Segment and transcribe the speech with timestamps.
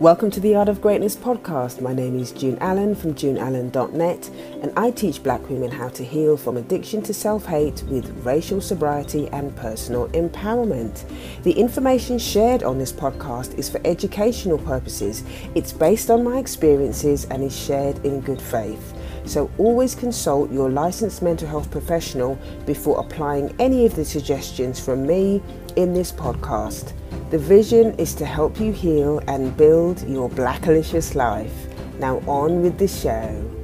[0.00, 1.80] Welcome to the Yard of Greatness podcast.
[1.80, 4.30] My name is June Allen from juneallen.net,
[4.60, 8.60] and I teach black women how to heal from addiction to self hate with racial
[8.60, 11.10] sobriety and personal empowerment.
[11.44, 17.24] The information shared on this podcast is for educational purposes, it's based on my experiences
[17.30, 18.92] and is shared in good faith.
[19.24, 25.06] So always consult your licensed mental health professional before applying any of the suggestions from
[25.06, 25.42] me
[25.76, 26.92] in this podcast.
[27.28, 31.52] The vision is to help you heal and build your blackalicious life.
[31.98, 33.55] Now, on with the show.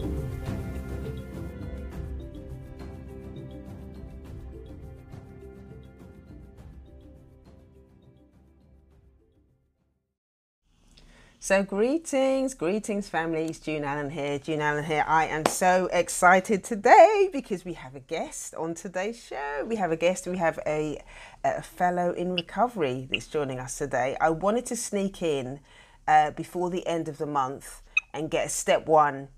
[11.52, 13.58] So, greetings, greetings, families.
[13.58, 14.38] June Allen here.
[14.38, 15.04] June Allen here.
[15.06, 19.66] I am so excited today because we have a guest on today's show.
[19.68, 20.26] We have a guest.
[20.26, 21.02] We have a,
[21.44, 24.16] a fellow in recovery that's joining us today.
[24.18, 25.60] I wanted to sneak in
[26.08, 27.82] uh, before the end of the month
[28.14, 29.28] and get a step one,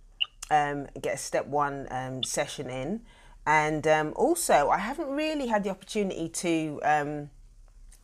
[0.53, 3.01] um, get a step one um, session in,
[3.45, 7.31] and um, also I haven't really had the opportunity to um,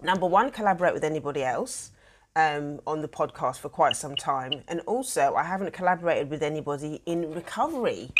[0.02, 1.92] number one collaborate with anybody else
[2.36, 7.03] um, on the podcast for quite some time, and also I haven't collaborated with anybody
[7.06, 8.12] in recovery.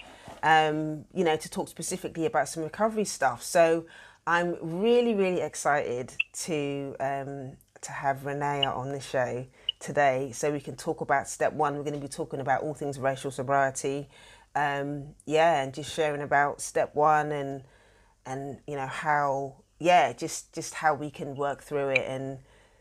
[0.43, 3.43] Um, you know, to talk specifically about some recovery stuff.
[3.43, 3.85] So
[4.27, 9.47] I'm really, really excited to um, to have Rineya on the show
[9.79, 11.77] today, so we can talk about step one.
[11.77, 14.09] We're going to be talking about all things racial sobriety,
[14.55, 17.63] um, yeah, and just sharing about step one and
[18.27, 22.39] and you know how yeah, just just how we can work through it and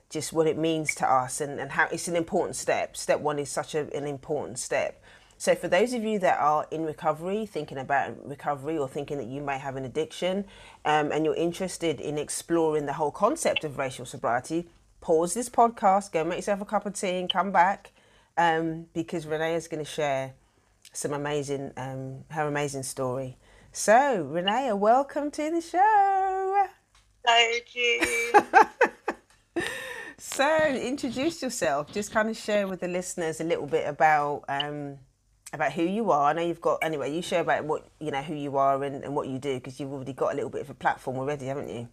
[0.09, 2.97] just what it means to us and, and how it's an important step.
[2.97, 5.01] Step one is such a, an important step.
[5.37, 9.27] So, for those of you that are in recovery, thinking about recovery, or thinking that
[9.27, 10.43] you may have an addiction,
[10.83, 14.67] um, and you're interested in exploring the whole concept of racial sobriety,
[14.99, 17.91] pause this podcast, go make yourself a cup of tea, and come back
[18.37, 20.33] um, because Rineya is going to share
[20.91, 23.37] some amazing, um, her amazing story.
[23.71, 26.65] So, Rineya, welcome to the show.
[27.25, 27.75] Thank
[29.55, 29.73] you.
[30.19, 31.93] So, introduce yourself.
[31.93, 34.97] Just kind of share with the listeners a little bit about um,
[35.53, 36.29] about who you are.
[36.29, 37.15] I know you've got anyway.
[37.15, 39.79] You share about what you know who you are and, and what you do because
[39.79, 41.87] you've already got a little bit of a platform already, haven't you?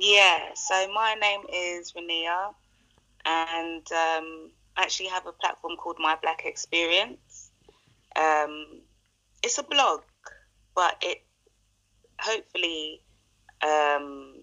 [0.00, 0.38] Yeah.
[0.54, 2.54] So my name is Rineya,
[3.26, 7.50] and um, I actually have a platform called My Black Experience.
[8.16, 8.80] Um,
[9.42, 10.00] it's a blog,
[10.74, 11.22] but it
[12.18, 13.02] hopefully
[13.62, 14.36] um,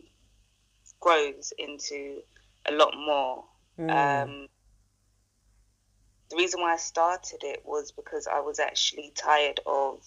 [1.00, 2.22] grows into
[2.69, 3.46] a lot more.
[3.80, 4.24] Mm.
[4.24, 4.47] Um,
[6.30, 10.00] the reason why I started it was because I was actually tired of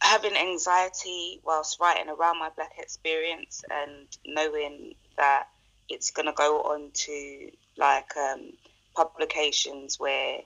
[0.00, 5.48] having anxiety whilst writing around my black experience and knowing that
[5.88, 8.52] it's going to go on to like um,
[8.94, 10.38] publications where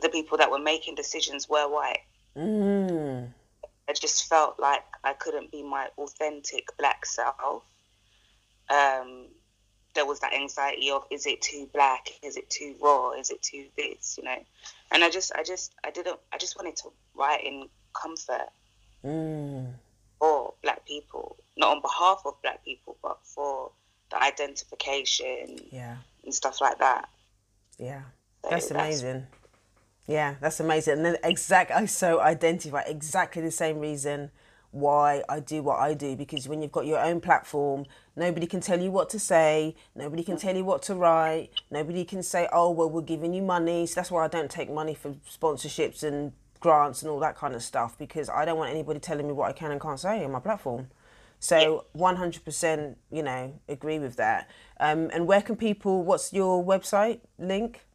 [0.00, 2.00] the people that were making decisions were white.
[2.36, 3.09] Mm.
[3.90, 7.64] I just felt like I couldn't be my authentic black self.
[8.68, 9.26] Um,
[9.94, 12.06] there was that anxiety of is it too black?
[12.22, 13.10] Is it too raw?
[13.10, 14.16] Is it too this?
[14.16, 14.36] You know,
[14.92, 16.20] and I just, I just, I didn't.
[16.32, 18.50] I just wanted to write in comfort
[19.04, 19.72] mm.
[20.20, 23.72] for black people, not on behalf of black people, but for
[24.12, 27.08] the identification, yeah, and stuff like that.
[27.76, 28.02] Yeah,
[28.44, 29.26] so that's amazing.
[30.10, 30.94] Yeah, that's amazing.
[30.94, 34.32] And then exact, I so identify exactly the same reason
[34.72, 38.60] why I do what I do because when you've got your own platform, nobody can
[38.60, 42.48] tell you what to say, nobody can tell you what to write, nobody can say,
[42.52, 43.86] oh, well, we're giving you money.
[43.86, 47.54] So that's why I don't take money for sponsorships and grants and all that kind
[47.54, 50.24] of stuff because I don't want anybody telling me what I can and can't say
[50.24, 50.88] on my platform.
[51.38, 54.50] So 100%, you know, agree with that.
[54.80, 57.86] Um, and where can people, what's your website link?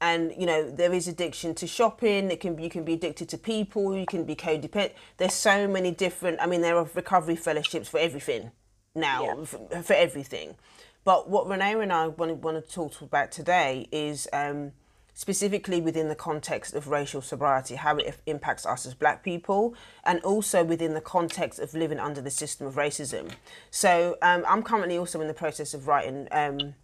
[0.00, 3.30] and you know there is addiction to shopping it can be you can be addicted
[3.30, 7.34] to people you can be codependent there's so many different i mean there are recovery
[7.34, 8.50] fellowships for everything
[8.94, 9.44] now yeah.
[9.44, 10.54] for, for, everything
[11.02, 14.72] but what Rineya and i want, want to talk about today is um,
[15.18, 19.74] specifically within the context of racial sobriety, how it impacts us as black people,
[20.04, 23.30] and also within the context of living under the system of racism.
[23.70, 26.74] So um, I'm currently also in the process of writing um,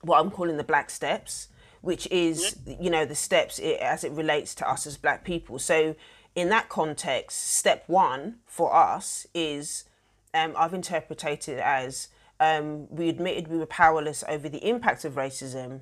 [0.00, 1.48] what I'm calling the Black Steps,
[1.82, 5.58] which is, you know, the steps as it relates to us as black people.
[5.58, 5.96] So
[6.34, 9.84] in that context, step one for us is
[10.32, 12.08] um, I've interpreted it as
[12.40, 15.80] um, we admitted we were powerless over the impact of racism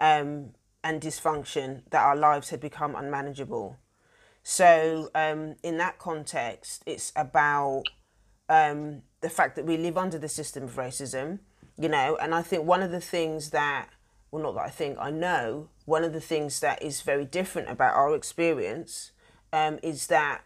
[0.00, 3.78] um, and dysfunction that our lives had become unmanageable.
[4.42, 7.84] So, um, in that context, it's about
[8.48, 11.38] um, the fact that we live under the system of racism,
[11.78, 13.90] you know, and I think one of the things that,
[14.30, 17.70] well, not that I think, I know, one of the things that is very different
[17.70, 19.12] about our experience
[19.52, 20.42] um, is that,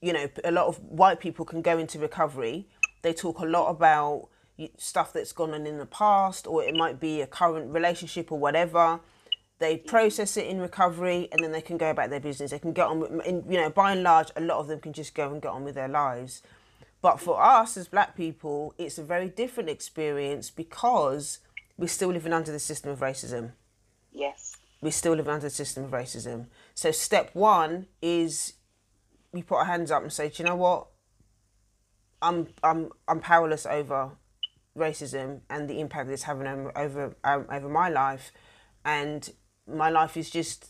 [0.00, 2.68] you know, a lot of white people can go into recovery.
[3.02, 4.28] They talk a lot about
[4.78, 8.38] stuff that's gone on in the past, or it might be a current relationship or
[8.38, 9.00] whatever
[9.60, 12.50] they process it in recovery and then they can go about their business.
[12.50, 14.92] They can get on with you know by and large a lot of them can
[14.92, 16.42] just go and get on with their lives.
[17.02, 21.38] But for us as black people it's a very different experience because
[21.76, 23.52] we're still living under the system of racism.
[24.12, 24.56] Yes.
[24.80, 26.46] We're still living under the system of racism.
[26.74, 28.54] So step one is
[29.30, 30.86] we put our hands up and say do you know what?
[32.22, 34.12] I'm i'm i'm powerless over
[34.76, 38.32] racism and the impact it's having over over, um, over my life.
[38.86, 39.30] And
[39.76, 40.68] my life is just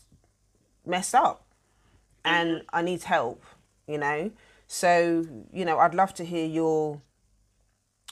[0.85, 1.45] messed up
[2.25, 2.63] and.
[2.73, 3.43] I need help,
[3.87, 4.31] you know.
[4.67, 7.01] So, you know, I'd love to hear your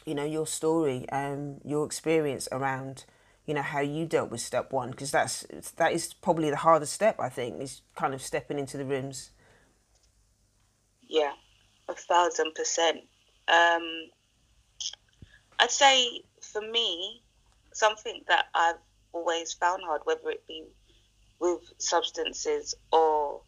[0.06, 3.06] you know, your story and your experience around,
[3.46, 5.46] you know, how you dealt with step 1 because that's
[5.78, 9.32] that is probably the hardest step I think is kind of stepping into the rooms.
[11.08, 11.34] Yeah.
[11.88, 13.00] A thousand percent.
[13.48, 14.10] Um
[15.60, 17.22] I'd say for me,
[17.74, 18.78] something that I've
[19.12, 20.64] always found hard, whether it be
[21.40, 23.42] with substances or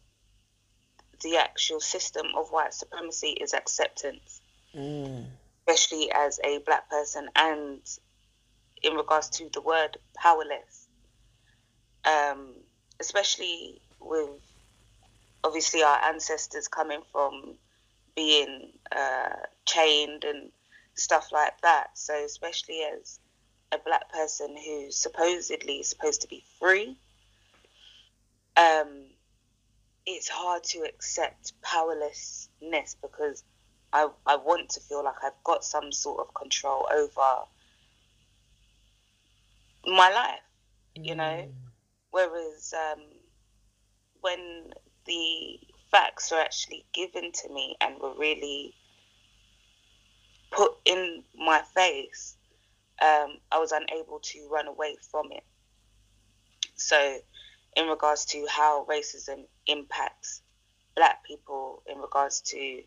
[1.22, 4.40] the actual system of white supremacy is acceptance,
[4.74, 5.24] mm.
[5.66, 7.80] especially as a black person, and
[8.82, 10.88] in regards to the word powerless,
[12.04, 12.54] um,
[12.98, 14.40] especially with
[15.44, 17.54] obviously our ancestors coming from
[18.16, 20.50] being uh, chained and
[20.94, 21.90] stuff like that.
[21.94, 23.20] So, especially as
[23.70, 26.96] a black person who's supposedly supposed to be free
[28.56, 29.06] um,
[30.06, 33.44] it's hard to accept powerlessness because
[33.92, 37.46] I, I want to feel like I've got some sort of control over
[39.86, 40.40] my life,
[40.94, 41.24] you know.
[41.24, 41.52] Mm.
[42.10, 43.02] Whereas um,
[44.20, 44.72] when
[45.06, 45.58] the
[45.90, 48.74] facts are actually given to me and were really
[50.50, 52.36] put in my face,
[53.00, 55.44] um, I was unable to run away from it.
[56.76, 57.18] So
[57.76, 60.42] in regards to how racism impacts
[60.94, 62.82] black people in regards to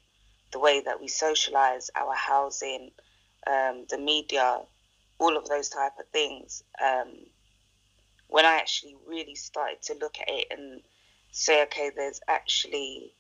[0.52, 2.92] the way that we socialize our housing
[3.48, 4.60] um, the media
[5.18, 6.64] all of those type of things.
[6.84, 7.26] Um,
[8.28, 10.82] when i actually really started to look at it and
[11.32, 13.14] say okay there's actually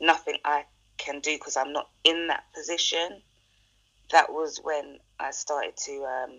[0.00, 0.64] nothing i
[0.98, 3.22] can do because i'm not in that position
[4.10, 6.30] that was when i started to um,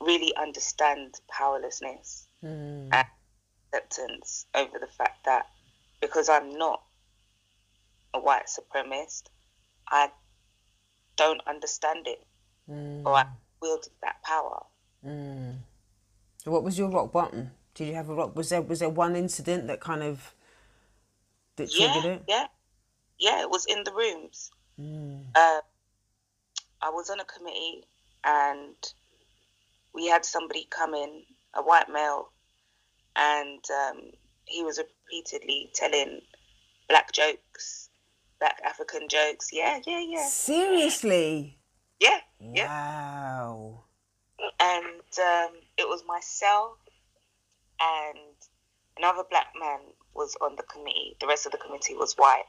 [0.00, 2.88] really understand powerlessness mm.
[2.92, 3.06] and
[3.72, 5.46] acceptance over the fact that
[6.00, 6.82] because I'm not
[8.14, 9.24] a white supremacist,
[9.88, 10.10] I
[11.16, 12.24] don't understand it
[12.70, 13.04] mm.
[13.04, 13.26] or I
[13.60, 14.64] wielded that power.
[15.04, 15.56] Mm.
[16.44, 17.50] So what was your rock bottom?
[17.74, 18.36] Did you have a rock?
[18.36, 20.34] Was there was there one incident that kind of
[21.56, 22.22] that triggered yeah, it?
[22.28, 22.46] Yeah,
[23.18, 24.50] yeah, it was in the rooms.
[24.80, 25.24] Mm.
[25.34, 25.60] Uh,
[26.82, 27.84] I was on a committee
[28.24, 28.74] and
[29.96, 31.22] we had somebody come in,
[31.54, 32.30] a white male,
[33.16, 34.02] and um,
[34.44, 36.20] he was repeatedly telling
[36.88, 37.88] black jokes,
[38.38, 39.48] black African jokes.
[39.52, 40.26] Yeah, yeah, yeah.
[40.28, 41.58] Seriously?
[41.98, 42.20] Yeah.
[42.38, 43.84] Wow.
[44.38, 44.48] Yeah.
[44.60, 46.76] And um, it was myself
[47.80, 48.36] and
[48.98, 49.80] another black man
[50.14, 51.16] was on the committee.
[51.20, 52.44] The rest of the committee was white.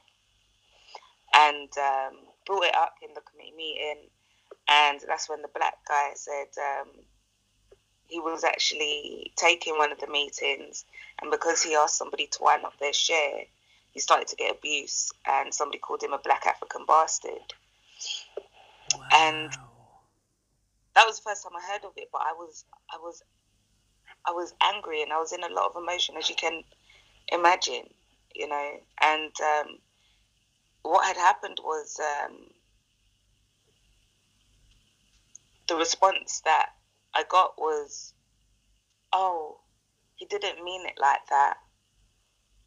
[1.33, 4.09] And um, brought it up in the committee meeting.
[4.69, 6.87] And that's when the black guy said, um,
[8.07, 10.85] he was actually taking one of the meetings,
[11.21, 13.43] and because he asked somebody to wind up their share,
[13.91, 17.53] he started to get abuse, and somebody called him a black African bastard.
[18.95, 19.07] Wow.
[19.13, 19.51] And
[20.95, 23.23] that was the first time I heard of it, but I was I was
[24.25, 26.63] I was angry and I was in a lot of emotion, as you can
[27.31, 27.89] imagine,
[28.35, 28.71] you know.
[29.01, 29.77] And um,
[30.83, 32.37] what had happened was um,
[35.67, 36.69] the response that
[37.17, 38.13] I got was,
[39.11, 39.59] "Oh,
[40.15, 41.57] he didn't mean it like that.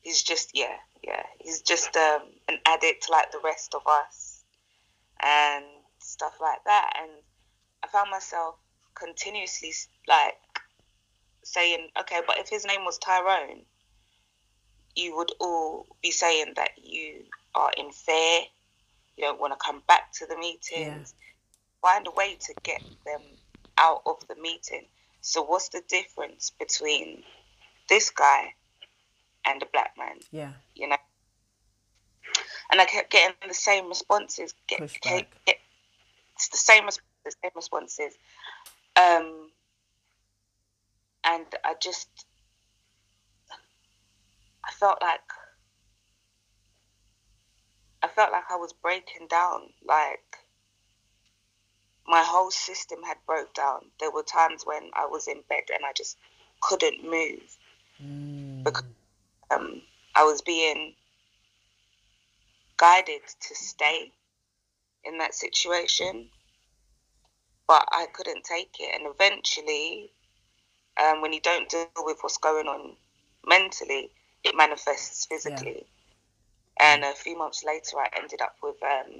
[0.01, 1.23] He's just yeah, yeah.
[1.39, 4.43] He's just um, an addict like the rest of us,
[5.23, 5.65] and
[6.01, 7.13] stuff like that." And
[7.85, 8.57] I found myself
[8.95, 9.73] continuously
[10.09, 10.35] like
[11.45, 13.63] saying, okay, but if his name was Tyrone,
[14.97, 17.23] you would all be saying that you
[17.55, 18.41] are in fear,
[19.17, 20.61] you don't want to come back to the meetings.
[20.73, 21.05] Yeah.
[21.83, 23.23] Find a way to get them
[23.79, 24.87] out of the meeting.
[25.21, 27.23] So, what's the difference between
[27.89, 28.55] this guy
[29.47, 30.19] and a black man?
[30.31, 30.53] Yeah.
[30.75, 30.97] You know?
[32.71, 34.55] And I kept getting the same responses.
[34.69, 35.57] Get, get, get,
[36.37, 38.15] it's the same, the same responses.
[38.97, 39.51] Um,
[41.25, 42.09] and I just
[44.65, 45.21] I felt like
[48.03, 50.37] I felt like I was breaking down like
[52.11, 53.83] my whole system had broke down.
[54.01, 56.19] There were times when I was in bed and I just
[56.61, 57.57] couldn't move
[58.03, 58.65] mm.
[58.65, 58.85] because
[59.53, 59.81] um,
[60.17, 60.95] I was being
[62.77, 64.11] guided to stay
[65.05, 66.27] in that situation,
[67.69, 68.93] but I couldn't take it.
[68.93, 70.11] And eventually,
[71.01, 72.97] um, when you don't deal with what's going on
[73.47, 74.11] mentally,
[74.43, 75.87] it manifests physically.
[76.81, 76.93] Yeah.
[76.93, 79.13] And a few months later, I ended up with um,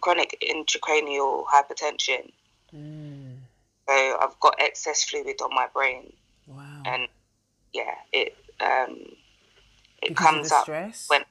[0.00, 2.30] chronic intracranial hypertension.
[2.74, 3.36] Mm.
[3.88, 6.12] So I've got excess fluid on my brain.
[6.46, 6.82] Wow.
[6.84, 7.08] And
[7.72, 8.98] yeah, it um,
[10.02, 11.06] it because comes up stress?
[11.08, 11.22] when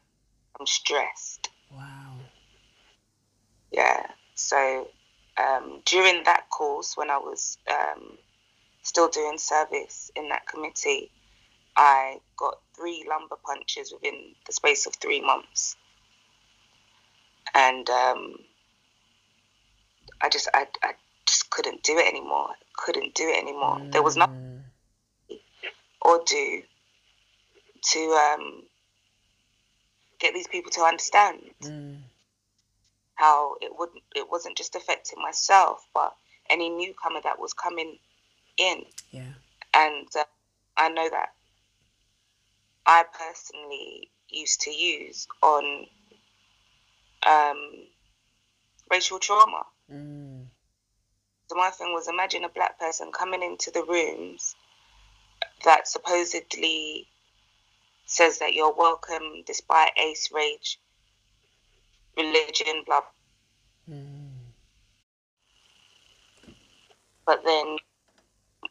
[0.59, 1.49] I'm stressed.
[1.71, 2.15] Wow.
[3.71, 4.07] Yeah.
[4.35, 4.87] So
[5.37, 8.17] um, during that course, when I was um,
[8.81, 11.11] still doing service in that committee,
[11.75, 15.75] I got three lumbar punctures within the space of three months.
[17.53, 18.35] And um,
[20.21, 20.93] I just, I, I
[21.25, 22.49] just couldn't do it anymore.
[22.75, 23.77] Couldn't do it anymore.
[23.77, 23.91] Mm.
[23.91, 24.63] There was nothing
[26.01, 26.61] or do
[27.81, 28.63] to um,
[30.19, 31.97] get these people to understand mm.
[33.15, 36.15] how it wouldn't, it wasn't just affecting myself, but
[36.49, 37.97] any newcomer that was coming
[38.57, 38.83] in.
[39.11, 39.33] Yeah.
[39.73, 40.23] And uh,
[40.77, 41.33] I know that
[42.85, 45.85] I personally used to use on
[47.27, 47.57] um,
[48.89, 49.63] racial trauma.
[49.91, 50.45] Mm.
[51.49, 54.55] So my thing was imagine a black person coming into the rooms
[55.63, 57.07] that supposedly
[58.05, 60.79] says that you're welcome despite ace, rage,
[62.17, 63.01] religion, blah.
[63.89, 64.27] Mm.
[67.25, 67.77] But then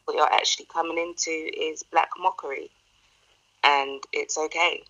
[0.05, 2.69] what you're actually coming into is black mockery,
[3.63, 4.83] and it's okay.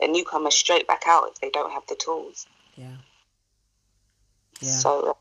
[0.00, 2.46] A newcomer straight back out if they don't have the tools.
[2.74, 2.96] Yeah.
[4.60, 4.68] Yeah.
[4.68, 5.16] So,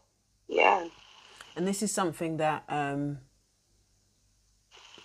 [0.47, 0.87] yeah.
[1.55, 3.19] And this is something that um,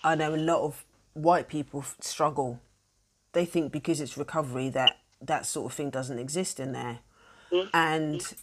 [0.05, 0.85] I know a lot of
[1.15, 2.61] white people struggle.
[3.33, 7.01] They think because it's recovery that that sort of thing doesn't exist in there.
[7.51, 7.69] Mm-hmm.
[7.75, 8.35] And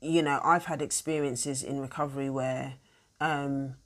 [0.00, 2.74] you know, I've had experiences in recovery where,
[3.20, 3.76] um,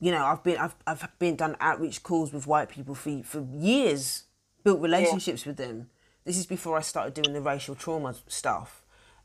[0.00, 3.46] you know, I've been I've I've been done outreach calls with white people for for
[3.54, 4.24] years,
[4.64, 5.50] built relationships yeah.
[5.50, 5.90] with them.
[6.24, 8.82] This is before I started doing the racial trauma stuff.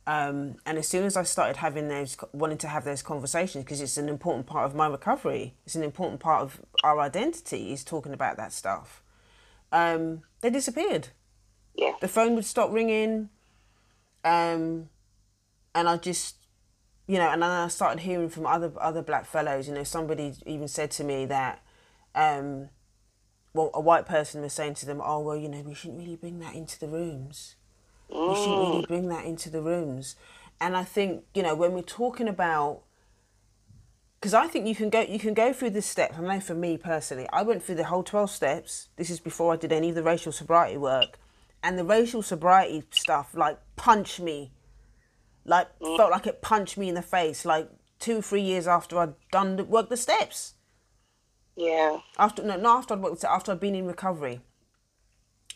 [0.07, 3.81] Um, and as soon as I started having those, wanting to have those conversations, because
[3.81, 7.83] it's an important part of my recovery, it's an important part of our identity, is
[7.83, 9.03] talking about that stuff.
[9.71, 11.09] Um, they disappeared.
[11.75, 11.93] Yeah.
[11.99, 13.29] The phone would stop ringing.
[14.23, 14.89] Um,
[15.75, 16.37] and I just,
[17.05, 19.67] you know, and then I started hearing from other other black fellows.
[19.67, 21.61] You know, somebody even said to me that,
[22.15, 22.69] um,
[23.57, 26.15] well, a white person was saying to them, "Oh, well, you know, we shouldn't really
[26.15, 27.55] bring that into the rooms.
[28.09, 28.87] We shouldn't really mm.
[28.87, 30.15] bring that into the rooms."
[30.61, 32.83] And I think, you know, when we're talking about
[34.19, 36.15] because I think you can go you can go through the steps.
[36.17, 38.89] I know for me personally, I went through the whole twelve steps.
[38.95, 41.19] This is before I did any of the racial sobriety work,
[41.61, 44.51] and the racial sobriety stuff like punched me
[45.47, 45.97] like mm.
[45.97, 47.45] felt like it punched me in the face.
[47.45, 50.53] Like two, three years after I'd done the, worked the steps.
[51.57, 51.99] Yeah.
[52.17, 54.41] After no, not after I'd worked after I'd been in recovery.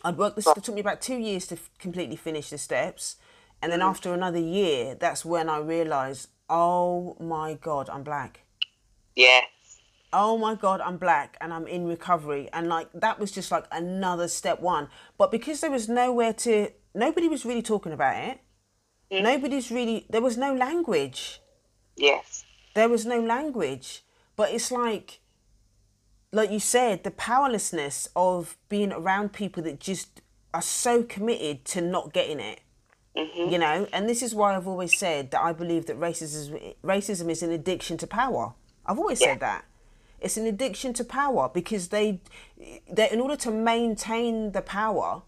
[0.04, 0.46] I'd worked this.
[0.48, 3.16] It took me about two years to f- completely finish the steps,
[3.62, 3.88] and then mm.
[3.88, 8.40] after another year, that's when I realised, oh my god, I'm black.
[9.14, 9.44] Yes.
[10.12, 13.66] Oh my god, I'm black and I'm in recovery, and like that was just like
[13.70, 14.88] another step one.
[15.16, 18.40] But because there was nowhere to, nobody was really talking about it.
[19.10, 20.06] Nobody's really.
[20.10, 21.40] There was no language.
[21.96, 22.44] Yes.
[22.74, 24.02] There was no language.
[24.34, 25.20] But it's like,
[26.32, 30.22] like you said, the powerlessness of being around people that just
[30.54, 32.60] are so committed to not getting it.
[33.16, 33.52] Mm-hmm.
[33.52, 37.28] You know, and this is why I've always said that I believe that racism racism
[37.30, 38.54] is an addiction to power.
[38.86, 39.28] I've always Yeah.
[39.32, 39.64] said that.
[40.18, 42.20] It's an addiction to power because they,
[42.90, 45.22] they in order to maintain the power,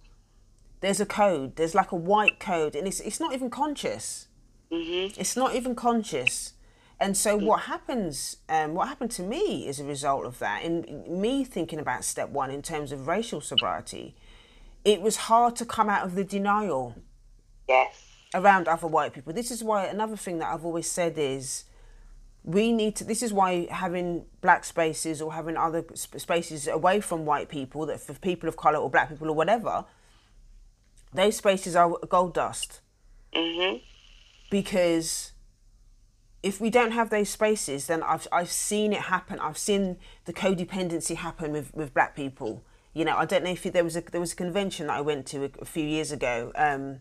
[0.81, 1.57] there's a code.
[1.57, 4.29] There's like a white code, and it's it's not even conscious.
[4.73, 5.21] Mm-hmm.
[5.21, 6.54] It's not even conscious.
[7.01, 8.37] And so what happens?
[8.49, 12.29] Um, what happened to me as a result of that, in me thinking about step
[12.31, 14.15] one in terms of racial sobriety,
[14.85, 16.95] it was hard to come out of the denial
[17.69, 18.07] Yes.
[18.35, 19.33] around other white people.
[19.33, 21.65] This is why another thing that I've always said is
[22.45, 23.05] we need to.
[23.05, 28.01] This is why having black spaces or having other spaces away from white people, that
[28.01, 29.85] for people of color or black people or whatever,
[31.13, 32.81] those spaces are gold dust
[33.35, 33.79] Mm-hmm.
[34.51, 35.33] because
[36.45, 39.41] if we don't have those spaces, then I've I've seen it happen.
[39.41, 39.97] I've seen
[40.27, 42.63] the codependency happen with, with black people.
[42.93, 45.01] You know, I don't know if there was a there was a convention that I
[45.01, 47.01] went to a, a few years ago, um,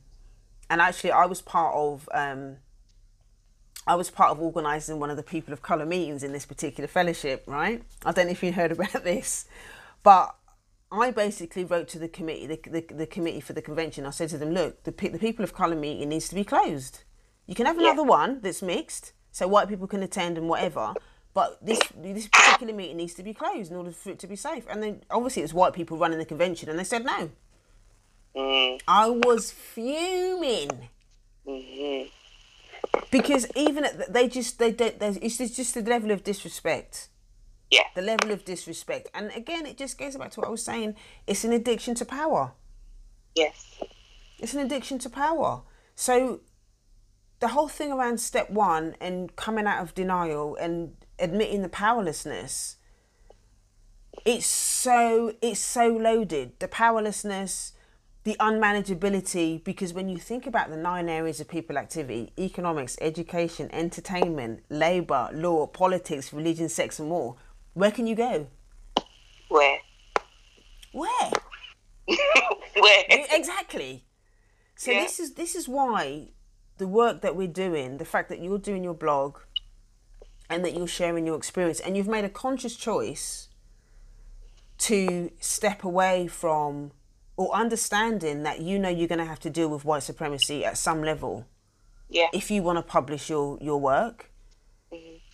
[0.69, 2.57] and actually I was part of um,
[3.85, 6.87] I was part of organising one of the people of colour meetings in this particular
[6.87, 7.43] fellowship.
[7.45, 7.83] Right?
[8.05, 9.45] I don't know if you heard about this,
[10.03, 10.33] but
[10.89, 14.05] I basically wrote to the committee, the, the, the committee for the convention.
[14.05, 17.03] I said to them, look, the, the people of colour meeting needs to be closed.
[17.45, 17.91] You can have Yeah.
[17.91, 20.93] another one that's mixed, so white people can attend and whatever.
[21.33, 24.37] But this this particular meeting needs to be closed in order for it to be
[24.37, 24.65] safe.
[24.69, 27.31] And then obviously it was white people running the convention, and they said no.
[28.35, 28.81] Mm.
[28.87, 30.89] I was fuming
[31.45, 32.09] Mhm.
[33.11, 37.09] because even at the, they just they, there's it's just the level of disrespect.
[37.71, 37.85] Yeah.
[37.95, 39.09] the level of disrespect.
[39.15, 40.95] And again, it just goes back to what I was saying.
[41.25, 42.51] It's an addiction to power.
[43.33, 43.79] Yes.
[44.37, 45.63] It's an addiction to power.
[45.95, 46.41] So
[47.43, 52.77] the whole thing around step one and coming out of denial and admitting the powerlessness,
[54.23, 56.57] it's so it's so loaded.
[56.59, 57.73] The powerlessness,
[58.23, 63.69] the unmanageability, because when you think about the nine areas of people activity, economics, education,
[63.73, 67.35] entertainment, labour, law, politics, religion, sex and more,
[67.73, 68.47] where can you go?
[69.49, 69.79] Where?
[70.93, 71.31] Where?
[72.07, 73.03] Where?
[73.09, 74.05] exactly.
[74.77, 75.01] So Yeah.
[75.03, 76.29] this is this is why
[76.77, 79.37] the work that we're doing, the fact that you're doing your blog
[80.49, 83.49] and that you're sharing your experience and you've made a conscious choice
[84.79, 86.91] to step away from
[87.37, 90.77] or understanding that you know you're going to have to deal with white supremacy at
[90.77, 91.45] some level
[92.09, 92.27] Yeah.
[92.33, 94.29] if you want to publish your your work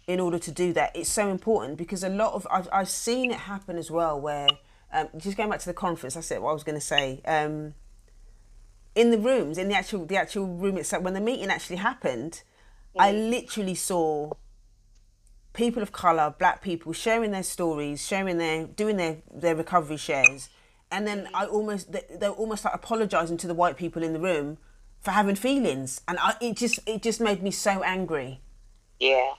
[0.07, 3.31] in order to do that it's so important because a lot of i've, I've seen
[3.31, 4.47] it happen as well where
[4.93, 7.21] um, just going back to the conference that's it what i was going to say
[7.25, 7.73] um,
[8.99, 12.43] in the rooms in the actual the actual room itself when the meeting actually happened
[12.97, 13.29] i mm.
[13.29, 14.31] literally saw
[15.53, 20.49] people of color black people sharing their stories sharing their doing their their recovery shares.
[20.91, 24.19] And then i almost they, they're almost like apologizing to the white people in the
[24.19, 24.57] room
[25.01, 26.01] for having feelings.
[26.07, 28.41] And I, it just it just made me so angry.
[28.99, 29.33] Yeah.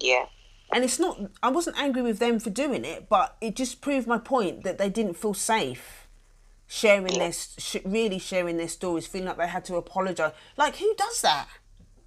[0.00, 0.26] Yeah.
[0.72, 4.06] and it's not i wasn't angry with them for doing it but it just proved
[4.06, 6.01] my point that they didn't feel safe
[6.72, 10.32] sharing their sh- really sharing their stories feeling like they had to apologize.
[10.56, 11.46] Like who does that?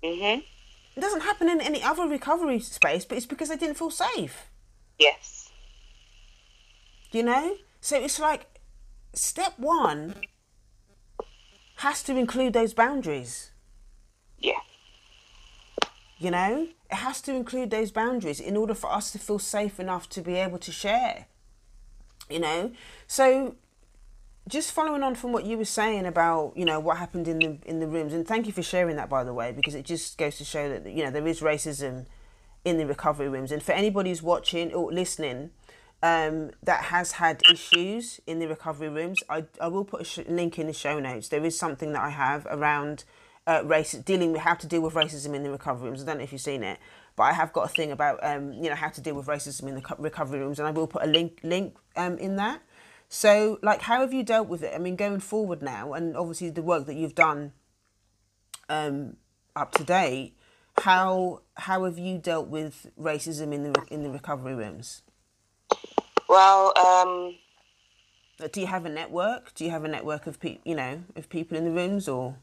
[0.04, 0.44] Mhm.
[0.96, 4.50] it doesn't happen in any other recovery space but it's because they didn't feel safe.
[4.98, 5.52] Yes.
[7.12, 7.58] you know?
[7.80, 8.48] So it's like
[9.14, 10.16] step one
[11.78, 13.52] has to include those boundaries.
[14.40, 14.62] Yeah.
[16.18, 16.70] you know?
[16.90, 20.22] It has to include those boundaries in order for us to feel safe enough to
[20.22, 21.28] be able to share.
[22.30, 22.72] You know?
[23.08, 23.56] So
[24.48, 27.58] just following on from what you were saying about you know what happened in the
[27.66, 30.18] in the rooms and thank you for sharing that by the way because it just
[30.18, 32.06] goes to show that you know there is racism
[32.66, 33.52] in the recovery rooms.
[33.52, 35.52] And for anybody who's watching or listening
[36.04, 40.20] um, that has had issues in the recovery rooms I, I will put a sh-
[40.28, 41.30] link in the show notes.
[41.30, 43.06] There is something that I have around
[43.48, 46.02] uh, race dealing with how to deal with racism in the recovery rooms.
[46.02, 46.80] I don't know if you've seen it
[47.16, 49.68] but I have got a thing about um, you know how to deal with racism
[49.68, 52.62] in the co- recovery rooms and I will put a link link um, in that
[53.10, 54.74] so, like, how have you dealt with it?
[54.76, 57.54] I mean, going forward now, and obviously the work that you've done
[58.70, 59.18] um,
[59.56, 60.36] up to date,
[60.80, 65.04] how how have you dealt with racism in the in the recovery rooms?
[66.28, 67.36] Well, um,
[68.52, 69.54] Do you have a network?
[69.54, 72.36] Do you have a network of people, you know, of people in the rooms, or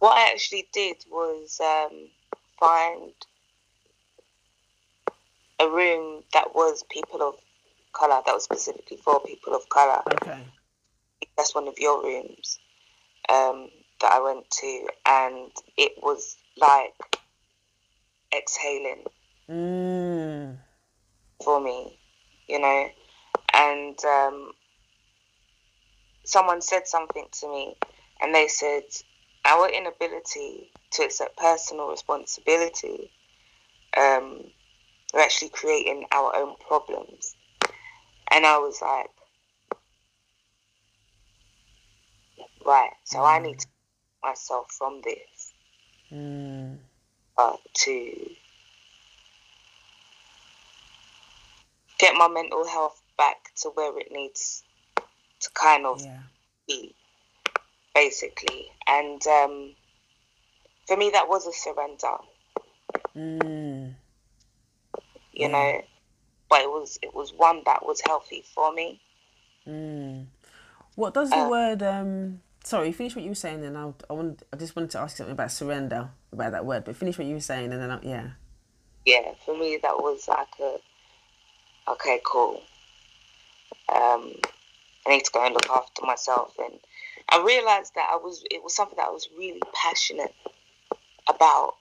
[0.00, 2.08] what I actually did was um,
[2.58, 3.12] find
[5.60, 7.34] a room that was people of
[7.92, 10.02] color, that was specifically for people of color.
[10.14, 10.44] Okay.
[11.36, 12.58] That's one of your rooms
[13.28, 13.68] um,
[14.00, 16.94] that I went to, and it was like
[18.34, 19.04] exhaling
[19.48, 20.58] Mm.
[21.42, 21.98] for me,
[22.48, 22.88] you know.
[23.52, 24.52] And um,
[26.24, 27.76] someone said something to me,
[28.20, 28.84] and they said,
[29.44, 33.10] Our inability to accept personal responsibility,
[33.96, 34.44] um,
[35.12, 37.34] we're actually creating our own problems.
[38.30, 39.10] And I was like,
[42.64, 43.66] Right, so I need to
[44.22, 45.52] myself from this
[46.12, 46.78] Mm.
[47.38, 48.30] uh, to
[51.98, 54.64] get my mental health back to where it needs
[55.40, 56.22] to kind of Yeah.
[56.68, 56.94] be,
[57.94, 58.66] basically.
[58.86, 59.76] And um,
[60.86, 62.16] for me, that was a surrender,
[63.16, 63.94] Mm.
[65.32, 65.48] you Yeah.
[65.48, 65.82] know.
[66.50, 69.00] But it was it was one that was healthy for me.
[69.66, 70.26] Mm.
[70.96, 74.12] What does the Uh, word um sorry, finish what you were saying then I'll, I
[74.12, 77.26] want I just wanted to ask something about surrender about that word, but finish what
[77.26, 78.30] you were saying and then I'll, yeah.
[79.06, 80.76] Yeah, for me, that was like a
[81.92, 82.62] okay, cool.
[83.88, 84.34] Um,
[85.06, 86.78] I need to go and look after myself, and
[87.28, 90.34] I realized that I was it was something that I was really passionate
[91.28, 91.74] about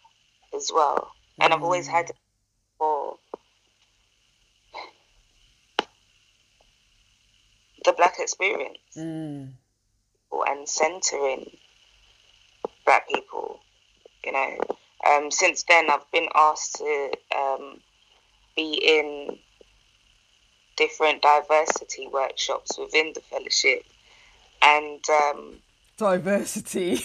[0.55, 2.15] as well, and I've always had it
[2.77, 3.17] for
[7.85, 9.53] the black experience Mm.
[10.47, 11.57] and centering
[12.85, 13.59] black people.
[14.23, 14.57] You know,
[15.09, 17.79] um, since then I've been asked to um,
[18.55, 19.37] be in
[20.75, 23.83] different diversity workshops within the fellowship,
[24.61, 25.59] and um,
[25.97, 27.01] Diversity.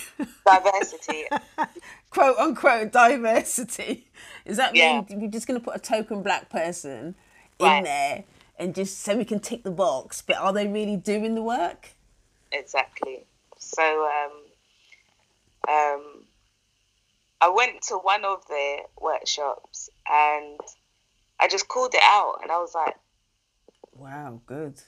[0.47, 1.25] diversity.
[2.11, 4.07] Quote unquote diversity.
[4.45, 5.03] is that Yeah.
[5.09, 7.15] mean we're just gonna put a token black person
[7.61, 7.79] Right.
[7.79, 8.25] in there
[8.59, 11.91] and just so we can tick the box, but are they really doing the work?
[12.53, 13.25] exactly.
[13.59, 14.33] So um,
[15.69, 16.25] um,
[17.41, 20.61] I went to one of their workshops and
[21.41, 22.97] I just called it out, and I was like.
[23.97, 24.81] Wow, good.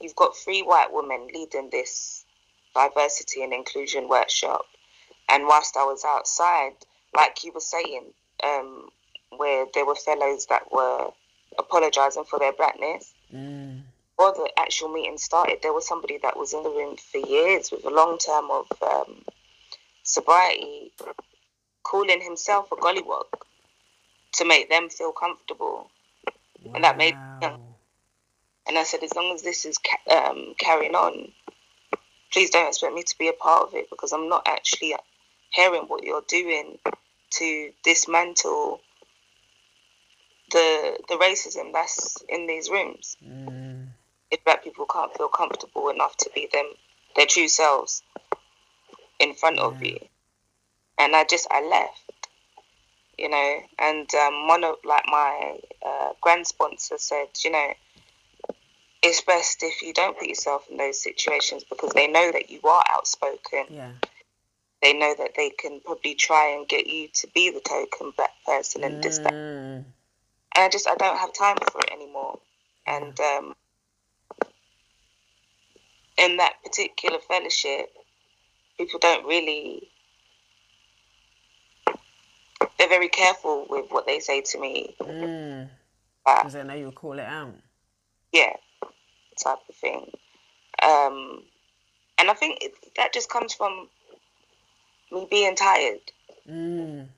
[0.00, 2.24] you've got three white women leading this
[2.74, 4.64] diversity and inclusion workshop.
[5.30, 6.74] And whilst I was outside,
[7.14, 8.12] like you were saying,
[8.44, 8.88] um,
[9.36, 11.10] where there were fellows that were
[11.58, 13.82] apologizing for their blackness, Mm.
[14.16, 17.70] before the actual meeting started, there was somebody that was in the room for years
[17.70, 19.24] with a long term of um,
[20.02, 20.92] sobriety,
[21.82, 23.26] calling himself a golliwog
[24.32, 25.90] to make them feel comfortable.
[26.74, 27.58] And that made- Wow.
[28.66, 31.32] And I said, as long as this is ca- um, carrying on,
[32.32, 34.96] please don't expect me to be a part of it because I'm not actually
[35.50, 36.78] hearing what you're doing
[37.30, 38.80] to dismantle
[40.50, 43.16] the the racism that's in these rooms.
[43.24, 43.88] Mm.
[44.30, 46.66] If black people can't feel comfortable enough to be them
[47.14, 48.02] their true selves
[49.18, 49.98] in front of you,
[50.98, 52.28] and I just I left,
[53.18, 53.60] you know.
[53.78, 57.72] And um, one of like my uh, grand sponsor said, you know,
[59.02, 62.60] it's best if you don't put yourself in those situations because they know that you
[62.64, 63.66] are outspoken.
[63.70, 63.92] Yeah.
[64.82, 68.32] They know that they can probably try and get you to be the token black
[68.44, 69.84] person and this that.
[70.56, 72.38] And I just I don't have time for it anymore.
[72.86, 73.54] And um,
[76.18, 77.90] in that particular fellowship,
[78.78, 79.88] people don't really.
[82.78, 84.94] They're very careful with what they say to me.
[85.00, 85.68] Mm.
[86.24, 87.54] Because I know you'll call it out.
[88.32, 88.52] yeah,
[89.42, 90.10] type of thing.
[90.82, 91.42] Um,
[92.18, 93.88] and I think it, that just comes from
[95.12, 96.00] me being tired.
[96.48, 97.08] Mm.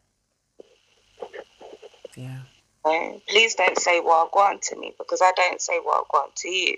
[2.16, 2.40] Yeah.
[2.88, 3.20] Know?
[3.29, 6.77] Please don't say gone to me because I don't say gone to you.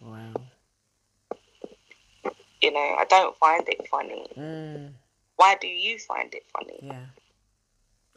[0.00, 0.32] Wow.
[2.60, 4.26] You know, I don't find it funny.
[4.36, 4.92] Mm.
[5.36, 6.78] Why do you find it funny?
[6.82, 7.06] Yeah.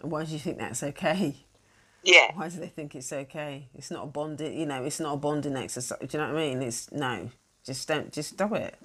[0.01, 1.35] Why do you think that's okay?
[2.05, 3.67] Yeah, Why do they think it's okay?
[3.73, 5.97] It's not a bonding, you know, it's not a bonding exercise.
[5.99, 6.61] Do you know what I mean?
[6.61, 7.31] It's no,
[7.65, 8.75] just don't, just do it.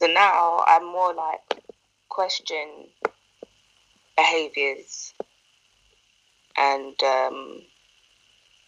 [0.00, 1.62] so now I'm more like
[2.08, 2.86] question
[4.16, 5.12] behaviors
[6.56, 7.62] and um,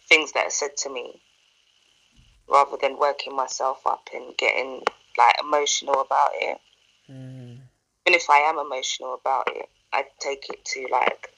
[0.09, 1.21] things that are said to me
[2.51, 4.83] rather than working myself up and getting
[5.17, 6.59] like emotional about it.
[7.11, 7.59] Mm.
[8.07, 11.29] Even if I am emotional about it, I take it to like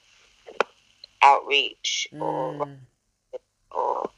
[1.21, 2.77] outreach or Mm.
[3.71, 4.09] or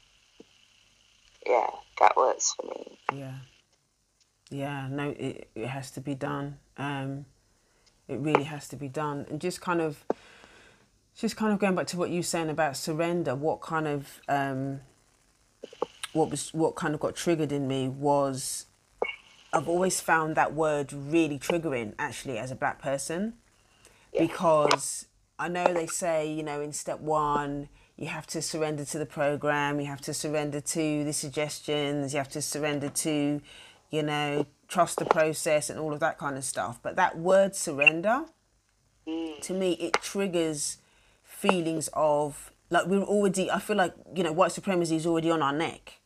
[1.46, 1.70] yeah,
[2.00, 2.98] that works for me.
[3.12, 3.38] Yeah.
[4.50, 6.58] Yeah, no, it, it has to be done.
[6.76, 7.26] Um,
[8.08, 9.26] it really has to be done.
[9.30, 10.04] And just kind of
[11.16, 14.20] just kind of going back to what you were saying about surrender, what kind of
[14.28, 14.80] um,
[16.12, 18.66] what was what kind of got triggered in me was
[19.52, 23.34] I've always found that word really triggering actually as a black person.
[24.18, 25.06] Because
[25.38, 29.06] I know they say, you know, in step one, you have to surrender to the
[29.06, 33.40] program, you have to surrender to the suggestions, you have to surrender to,
[33.90, 36.80] you know, trust the process and all of that kind of stuff.
[36.82, 38.24] But that word surrender,
[39.06, 40.78] to me, it triggers
[41.48, 45.42] feelings of like we're already, I feel like, you know, white supremacy is already on
[45.42, 46.00] our neck.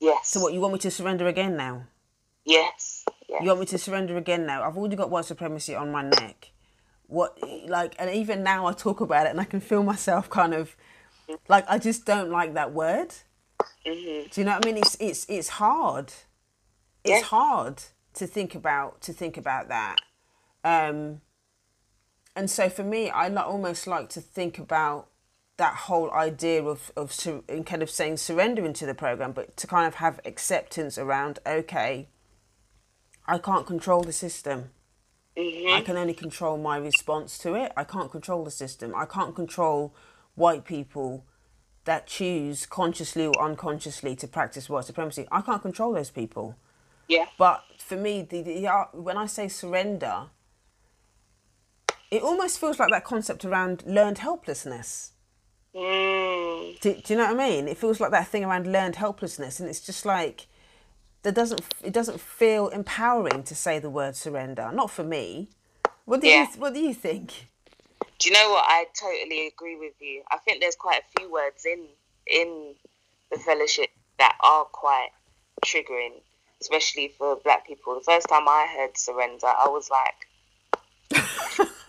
[0.00, 0.28] Yes.
[0.28, 1.84] So what, you want me to surrender again now?
[2.44, 3.04] Yes.
[3.28, 3.42] yes.
[3.42, 4.62] You want me to surrender again now?
[4.62, 6.50] I've already got white supremacy on my neck.
[7.06, 10.54] What, like, and even now I talk about it and I can feel myself kind
[10.54, 10.76] of,
[11.48, 13.14] like, I just don't like that word.
[13.86, 14.28] Mm-hmm.
[14.30, 14.78] Do you know what I mean?
[14.78, 16.12] It's it's it's hard.
[17.04, 17.22] It's Yeah.
[17.22, 17.82] hard
[18.14, 19.96] to think about to think about that.
[20.64, 21.20] Um,
[22.36, 25.08] and so for me, I almost like to think about
[25.56, 29.56] that whole idea of of sur- in kind of saying surrender into the program, but
[29.58, 31.38] to kind of have acceptance around.
[31.46, 32.08] Okay,
[33.26, 34.70] I can't control the system.
[35.36, 35.74] Mm-hmm.
[35.74, 37.72] I can only control my response to it.
[37.76, 38.94] I can't control the system.
[38.96, 39.94] I can't control
[40.34, 41.24] white people
[41.84, 45.26] that choose consciously or unconsciously to practice white supremacy.
[45.30, 46.56] I can't control those people.
[47.08, 47.26] Yeah.
[47.38, 50.26] But for me, the, the uh, when I say surrender,
[52.10, 55.12] it almost feels like that concept around learned helplessness.
[55.74, 56.80] Mm.
[56.80, 57.68] Do, do you know what I mean?
[57.68, 60.46] It feels like that thing around learned helplessness, and it's just like
[61.22, 64.70] that doesn't it doesn't feel empowering to say the word surrender.
[64.72, 65.48] Not for me.
[66.04, 66.42] What do Yeah.
[66.50, 67.48] you What do you think?
[68.18, 68.64] Do you know what?
[68.66, 70.22] I totally agree with you.
[70.30, 71.86] I think there's quite a few words in
[72.26, 72.74] in
[73.30, 75.10] the fellowship that are quite
[75.64, 76.20] triggering,
[76.60, 77.94] especially for black people.
[77.94, 81.20] The first time I heard surrender, I was like,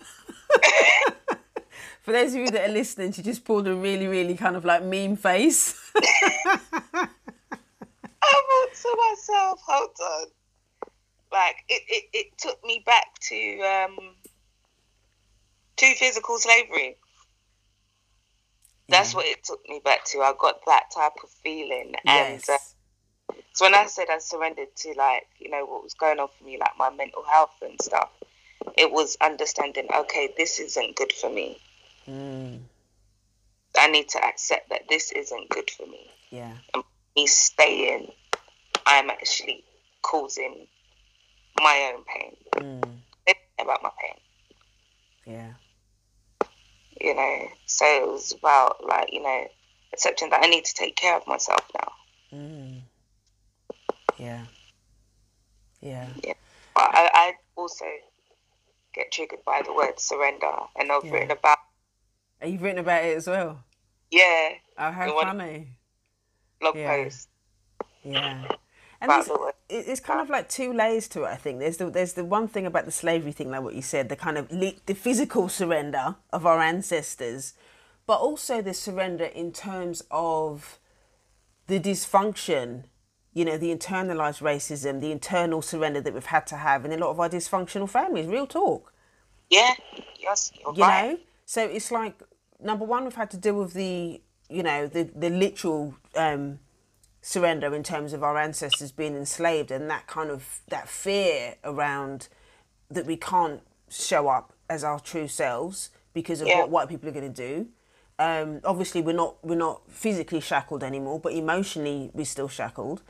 [2.02, 4.64] For those of you that are listening, she just pulled a really, really kind of
[4.64, 5.78] like meme face.
[5.96, 7.08] I
[8.22, 10.26] thought to myself, hold on.
[11.32, 13.96] Like it, it, it took me back to um
[15.76, 16.96] to physical slavery.
[18.88, 20.20] That's what it took me back to.
[20.20, 22.58] I got that type of feeling, and uh,
[23.54, 26.44] so when I said I surrendered to like you know what was going on for
[26.44, 28.10] me, like my mental health and stuff,
[28.76, 29.88] it was understanding.
[29.94, 31.58] Okay, this isn't good for me.
[32.08, 32.60] Mm,
[33.78, 36.10] I need to accept that this isn't good for me.
[36.30, 36.54] yeah.
[37.14, 38.10] Me staying,
[38.86, 39.64] I'm actually
[40.00, 40.66] causing
[41.60, 42.36] my own pain.
[42.56, 43.02] Mm,
[43.62, 45.52] about my pain, yeah.
[47.00, 47.48] you know.
[47.66, 49.46] So it was about like you know
[49.92, 52.38] accepting that I need to take care of myself now.
[52.38, 52.80] Mm,
[54.18, 54.44] yeah.
[55.80, 56.06] Yeah.
[56.74, 57.84] But I, I also
[58.94, 61.12] get triggered by the word surrender, and I've Yeah.
[61.12, 61.58] written about
[62.40, 63.64] Are you written about it as well?
[64.10, 65.68] yeah Oh, how funny.
[66.60, 66.88] blog Yeah.
[66.96, 67.28] posts
[68.04, 68.48] Yeah.
[69.00, 69.54] And about there's, the word.
[69.68, 71.28] it- it's kind of like two layers to it.
[71.28, 73.82] I think there's the there's the one thing about the slavery thing, like what you
[73.82, 77.54] said, the kind of le- the physical surrender of our ancestors,
[78.06, 80.78] but also the surrender in terms of
[81.66, 82.84] the dysfunction.
[83.34, 86.98] You know, the internalized racism, the internal surrender that we've had to have in a
[86.98, 88.26] lot of our dysfunctional families.
[88.26, 88.92] Real talk
[89.50, 89.74] Yeah,
[90.18, 90.86] yes, you're you right.
[90.86, 92.22] know so it's like
[92.62, 96.58] number one we've had to deal with the you know the the literal um
[97.22, 102.28] surrender in terms of our ancestors being enslaved and that kind of that fear around
[102.90, 106.54] that we can't show up as our true selves because of Yeah.
[106.54, 107.68] what white people are going to do
[108.18, 113.02] um obviously we're not we're not physically shackled anymore but emotionally we're still shackled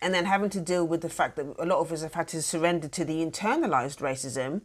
[0.00, 2.28] and then having to deal with the fact that a lot of us have had
[2.28, 4.62] to surrender to the internalized racism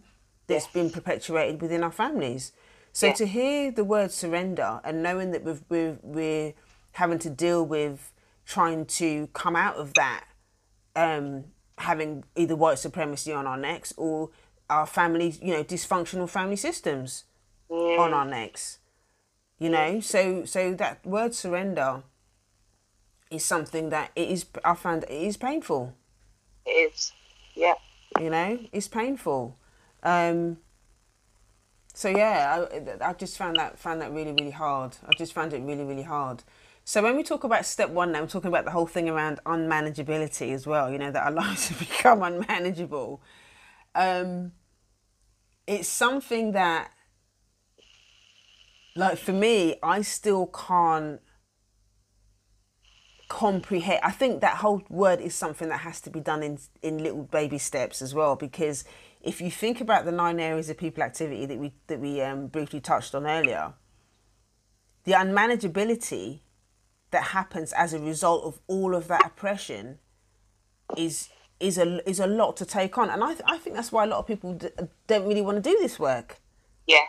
[0.47, 2.51] that's been perpetuated within our families.
[2.91, 3.13] So Yeah.
[3.13, 6.53] to hear the word surrender and knowing that we've, we're, we're
[6.93, 8.11] having to deal with
[8.45, 10.25] trying to come out of that,
[10.95, 11.45] um,
[11.77, 14.29] having either white supremacy on our necks or
[14.69, 17.23] our families, you know, dysfunctional family systems
[17.69, 18.79] on our necks.
[19.59, 22.03] You know, so so that word surrender
[23.31, 24.45] is something that it is.
[24.63, 25.93] I found it is painful
[26.65, 27.13] It is.
[27.55, 27.75] Yeah.
[28.19, 29.57] you know it's painful
[30.03, 30.57] um
[31.93, 32.65] so yeah
[33.01, 35.83] I, I just found that found that really really hard i just found it really
[35.83, 36.43] really hard
[36.85, 39.39] so when we talk about step one now i'm talking about the whole thing around
[39.45, 43.21] unmanageability as well you know that our lives have become unmanageable
[43.95, 44.51] um
[45.67, 46.91] it's something that
[48.95, 51.21] like for me i still can't
[53.31, 56.97] comprehend i think that whole word is something that has to be done in in
[56.97, 58.83] little baby steps as well because
[59.21, 62.47] if you think about the nine areas of people activity that we that we um,
[62.47, 63.73] briefly touched on earlier
[65.05, 66.41] the unmanageability
[67.11, 69.99] that happens as a result of all of that oppression
[70.97, 71.29] is
[71.61, 74.03] is a is a lot to take on, and I th- I think that's why
[74.03, 74.69] a lot of people d-
[75.07, 76.41] don't really want to do this work.
[76.87, 77.07] Yes.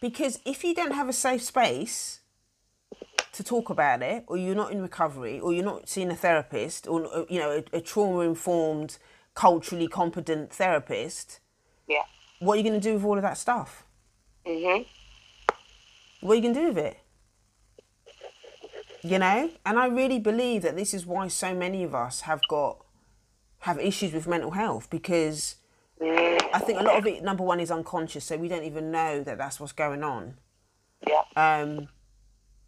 [0.00, 2.19] Because if you don't have a safe space
[3.32, 6.86] to talk about it, or you're not in recovery, or you're not seeing a therapist,
[6.88, 8.98] or uh, you know a, a trauma informed,
[9.34, 11.40] culturally competent therapist,
[11.86, 12.02] Yeah.
[12.40, 13.84] what are you going to do with all of that stuff?
[14.46, 14.86] Mhm.
[16.20, 16.98] What are you going to do with it?
[19.02, 22.40] You know, and I really believe that this is why so many of us have
[22.48, 22.84] got
[23.60, 25.56] have issues with mental health because
[26.02, 29.22] I think a lot of it, number one, is unconscious, so we don't even know
[29.22, 30.36] that that's what's going on.
[31.06, 31.22] Yeah.
[31.36, 31.88] Um,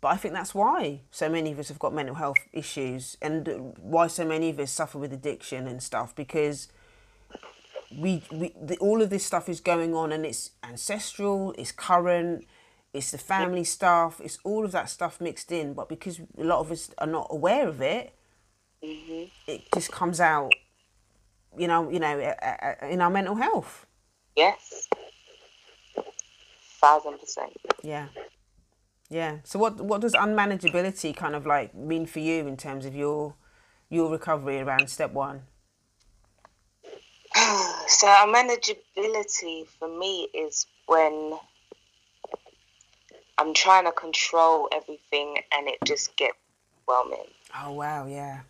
[0.03, 3.73] but I think that's why so many of us have got mental health issues and
[3.81, 6.67] why so many of us suffer with addiction and stuff because
[7.97, 12.45] we, we the, all of this stuff is going on and it's ancestral, it's current,
[12.93, 15.73] it's the family stuff, it's all of that stuff mixed in.
[15.73, 18.13] But because a lot of us are not aware of it,
[18.83, 19.25] mm-hmm.
[19.47, 20.53] it just comes out,
[21.57, 22.35] you know, you know,
[22.83, 23.87] in our mental health.
[24.35, 24.89] Yes.
[26.81, 27.53] Thousand percent.
[27.85, 28.09] Yeah.
[29.13, 29.41] Yeah.
[29.45, 33.35] So what what does unmanageability kind of like mean for you in terms of your
[33.91, 35.43] your recovery around step one?
[37.89, 41.39] So unmanageability for me is when
[43.37, 46.39] I'm trying to control everything and it just gets
[46.89, 47.27] overwhelming.
[47.55, 48.41] Oh wow, yeah.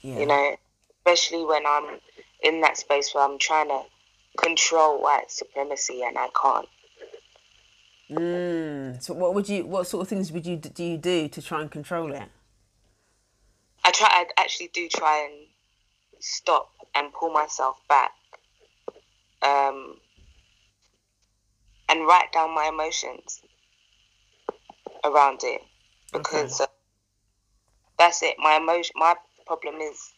[0.00, 0.20] Yeah.
[0.20, 0.56] You know,
[0.96, 2.00] especially when I'm
[2.42, 3.82] in that space where I'm trying to
[4.38, 6.68] control white supremacy and I can't.
[8.14, 9.02] Mm.
[9.02, 11.60] So what would you what sort of things would you do you do to try
[11.60, 12.28] and control it?
[13.84, 14.08] I try.
[14.10, 15.46] I actually do try and
[16.20, 18.12] stop and pull myself back,
[19.42, 19.96] um,
[21.88, 23.42] and write down my emotions
[25.04, 25.60] around it
[26.12, 26.66] because uh,
[27.98, 28.36] that's it.
[28.38, 28.92] My emotion.
[28.96, 30.12] My problem is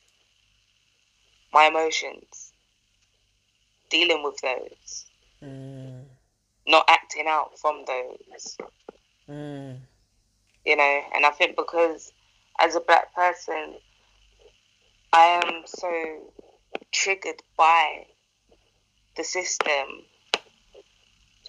[1.52, 2.52] my emotions.
[3.88, 5.06] Dealing with those,
[5.42, 5.95] Mm.
[6.66, 8.56] Not acting out from those.
[9.28, 9.78] Mm.
[10.64, 12.12] you know and i think because
[12.60, 13.74] as a black person
[15.12, 16.20] i am so
[16.92, 18.04] triggered by
[19.16, 20.04] the system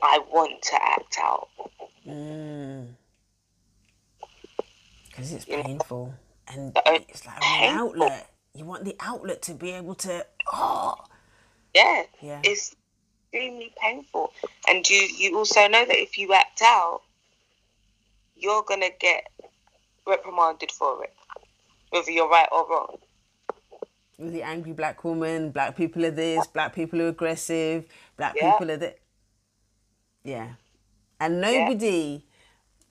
[0.01, 1.49] i want to act out
[2.07, 2.95] Mm.
[5.09, 5.61] Because it's Yeah.
[5.63, 6.13] painful
[6.47, 8.31] and it's like an outlet.
[8.53, 10.95] You want the outlet to be able to oh
[11.75, 12.39] yeah yeah.
[12.43, 12.76] it's
[13.37, 14.33] extremely painful
[14.67, 17.01] and you you also know that if you act out
[18.35, 19.27] you're gonna get
[20.05, 21.13] reprimanded for it
[21.91, 22.97] whether you're right or wrong
[24.17, 27.85] with the angry black woman, black people are this, black people are aggressive,
[28.17, 28.51] black Yeah.
[28.51, 28.97] people are that.
[30.23, 30.53] Yeah.
[31.19, 32.25] And nobody,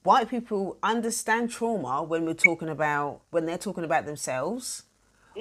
[0.03, 4.83] white people understand trauma when we're talking about, when they're talking about themselves,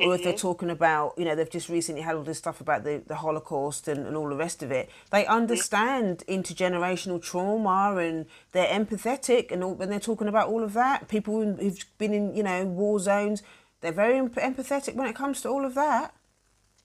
[0.05, 0.39] or if they're mm-hmm.
[0.39, 3.89] talking about, you know, they've just recently had all this stuff about the, the Holocaust
[3.89, 4.91] and, and all the rest of it.
[5.11, 5.33] They mm-hmm.
[5.33, 11.09] understand intergenerational trauma and they're empathetic and all, when they're talking about all of that.
[11.09, 13.43] People who- who've been in, you know, war zones,
[13.81, 16.15] they're very emp- empathetic when it comes to all of that.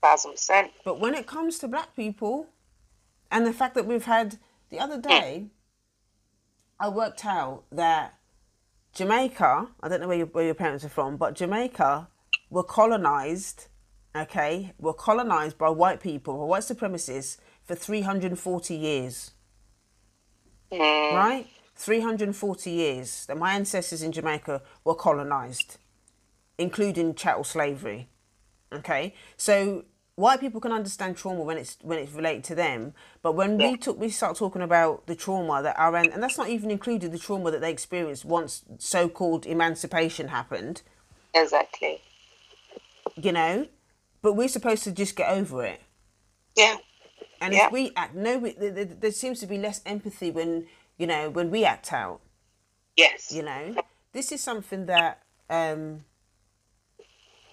[0.02, 2.47] thousand percent But when it comes to black people,
[3.32, 4.38] and the fact that we've had
[4.69, 5.04] the other mm.
[5.04, 5.47] day,
[6.80, 8.15] I worked out that
[8.93, 12.10] Jamaica, I don't know where your, where your parents are from, but Jamaica
[12.52, 13.68] were colonized,
[14.16, 19.32] okay, were colonized by white people, by white supremacists for 340 years,
[20.72, 21.48] Mm, right?
[21.76, 25.78] 340 years that my ancestors in Jamaica were colonized,
[26.58, 28.08] including chattel slavery.
[28.74, 29.84] Okay, so
[30.16, 33.76] white people can understand trauma when it's when it's related to them, but when we
[33.78, 37.20] took we start talking about the trauma that our and that's not even included the
[37.20, 40.84] trauma that they experienced once so-called emancipation happened,
[41.34, 42.02] exactly
[43.16, 43.68] you know,
[44.22, 45.82] but we're supposed to just get over it.
[46.55, 46.78] yeah
[47.41, 47.68] And Yeah.
[47.68, 51.07] if we act, no, we- there, there, there seems to be less empathy when you
[51.07, 52.22] know when we act out.
[52.97, 53.78] yes you know
[54.14, 56.03] this is something that um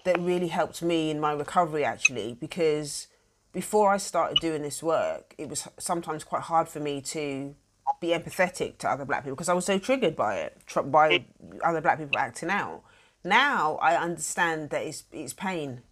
[0.05, 3.09] that really helped me in my recovery actually because
[3.53, 7.55] before i started doing this work it was sometimes quite hard for me to
[8.01, 10.59] be empathetic to other black people because i was so triggered by it
[10.91, 11.25] by
[11.65, 12.83] other black people acting out
[13.29, 15.83] now i understand that it's it's pain.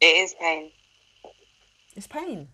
[0.00, 0.72] It is pain.
[1.94, 2.48] It's pain.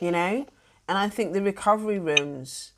[0.00, 0.46] You know?
[0.88, 2.72] And i think the recovery rooms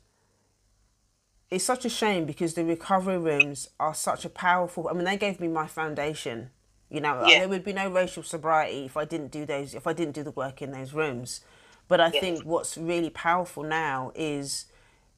[1.49, 5.17] it's such a shame because the recovery rooms are such a powerful i mean they
[5.17, 6.49] gave me my foundation.
[6.89, 7.39] You know Yeah.
[7.39, 10.23] there would be no racial sobriety if i didn't do those if i didn't do
[10.23, 11.41] the work in those rooms.
[11.87, 14.65] But i think what's really powerful now is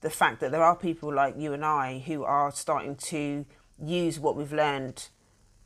[0.02, 3.46] the fact that there are people like you and I who are starting to
[3.84, 5.08] use what we've learned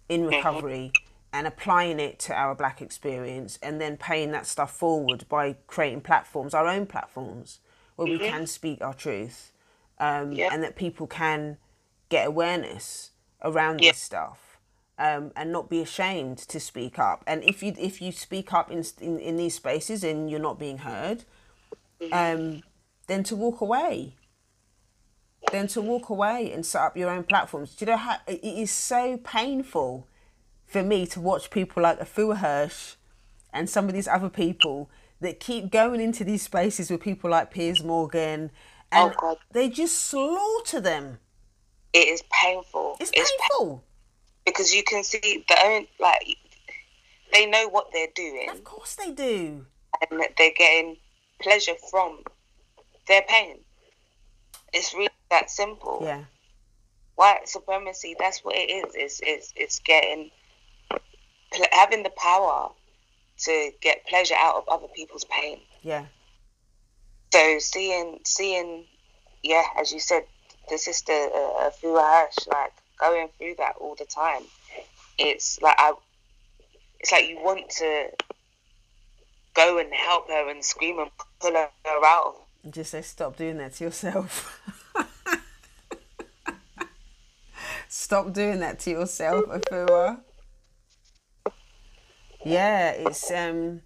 [0.07, 0.91] in recovery
[1.31, 6.01] and applying it to our black experience and then paying that stuff forward by creating
[6.01, 7.59] platforms, our own platforms,
[7.95, 9.51] where we can speak our truth
[9.99, 11.57] um, and that people can
[12.09, 13.11] get awareness
[13.43, 14.59] around this stuff
[14.97, 17.23] um, and not be ashamed to speak up.
[17.27, 20.57] And if you if you speak up in in, in these spaces and you're not
[20.59, 21.25] being heard,
[22.11, 22.63] um,
[23.07, 24.15] then to walk away.
[25.51, 27.75] Then to walk away and set up your own platforms.
[27.75, 30.07] Do you know how it is so painful
[30.65, 32.95] for me to watch people like Afua Hirsch
[33.51, 34.89] and some of these other people
[35.21, 38.51] that keep going into these spaces with people like Piers Morgan
[38.93, 39.37] oh, and Oh, God.
[39.51, 41.17] they just slaughter them.
[41.93, 42.97] It is painful.
[42.99, 43.23] It's pa-
[43.57, 43.83] painful.
[44.45, 46.37] because you can see the own like
[47.33, 49.65] they know what they're doing Of course they do.
[50.11, 50.97] and they're getting
[51.41, 52.23] pleasure from
[53.07, 53.57] their pain.
[54.73, 55.99] It's really that simple.
[56.03, 56.23] Yeah.
[57.15, 58.95] White supremacy, that's what it is.
[58.95, 60.31] It's it's it's getting
[61.71, 62.69] having the power
[63.39, 65.59] to get pleasure out of other people's pain.
[65.81, 66.05] Yeah.
[67.33, 68.85] So seeing seeing
[69.43, 70.23] yeah, as you said,
[70.69, 74.43] the sister uh, Fua Hirsch, like going through that all the time.
[75.17, 75.93] It's like I,
[76.99, 78.09] it's like you want to
[79.55, 81.09] go and help her and scream and
[81.39, 82.35] pull her out.
[82.63, 84.61] And just say stop doing that to yourself.
[88.09, 90.19] stop doing that to yourself, Afua.
[92.43, 93.81] Yeah, it's um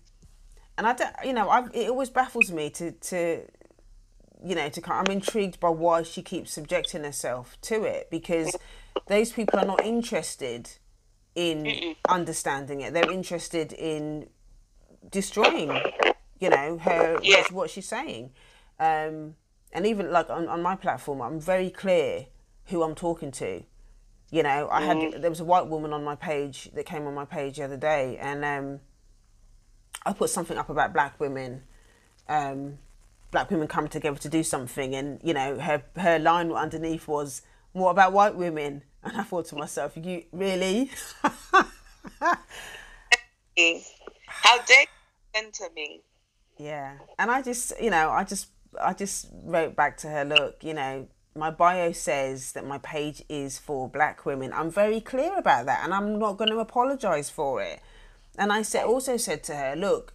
[0.77, 3.41] and I don't you know, I it always baffles me to to
[4.45, 8.57] you know, to kind I'm intrigued by why she keeps subjecting herself to it because
[9.07, 10.69] those people are not interested
[11.35, 12.93] in understanding it.
[12.93, 14.29] They're interested in
[15.11, 15.83] destroying,
[16.39, 17.39] you know, her Yeah.
[17.39, 18.31] what, what she's saying.
[18.79, 19.35] Um,
[19.73, 22.27] and even like on, on my platform, I'm very clear
[22.67, 23.63] who I'm talking to.
[24.33, 27.13] You know, I had there was a white woman on my page that came on
[27.13, 28.79] my page the other day, and um,
[30.07, 31.61] I put something up about black women.
[32.27, 32.79] Um,
[33.29, 37.43] black women come together to do something, and you know, her her line underneath was,
[37.73, 40.89] "What about white women?" And I thought to myself, "You really?"
[44.25, 44.87] How dare you
[45.35, 46.01] enter me?
[46.57, 48.47] Yeah, and I just, you know, I just,
[48.81, 50.25] I just wrote back to her.
[50.25, 54.53] Look, you know, my bio says that my page is for black women.
[54.53, 57.81] I'm very clear about that, and I'm not going to apologize for it.
[58.37, 60.13] And I said, also said to her, look,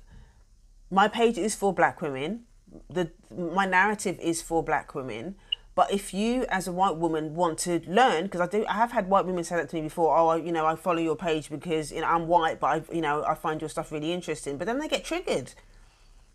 [0.90, 2.44] my page is for black women.
[2.90, 5.36] The my narrative is for black women.
[5.74, 8.90] But if you, as a white woman, want to learn, because I do, I have
[8.90, 10.16] had white women say that to me before.
[10.16, 12.94] Oh, I- you know, I follow your page because you know I'm white, but I,
[12.94, 14.58] you know, I find your stuff really interesting.
[14.58, 15.52] But then they get triggered.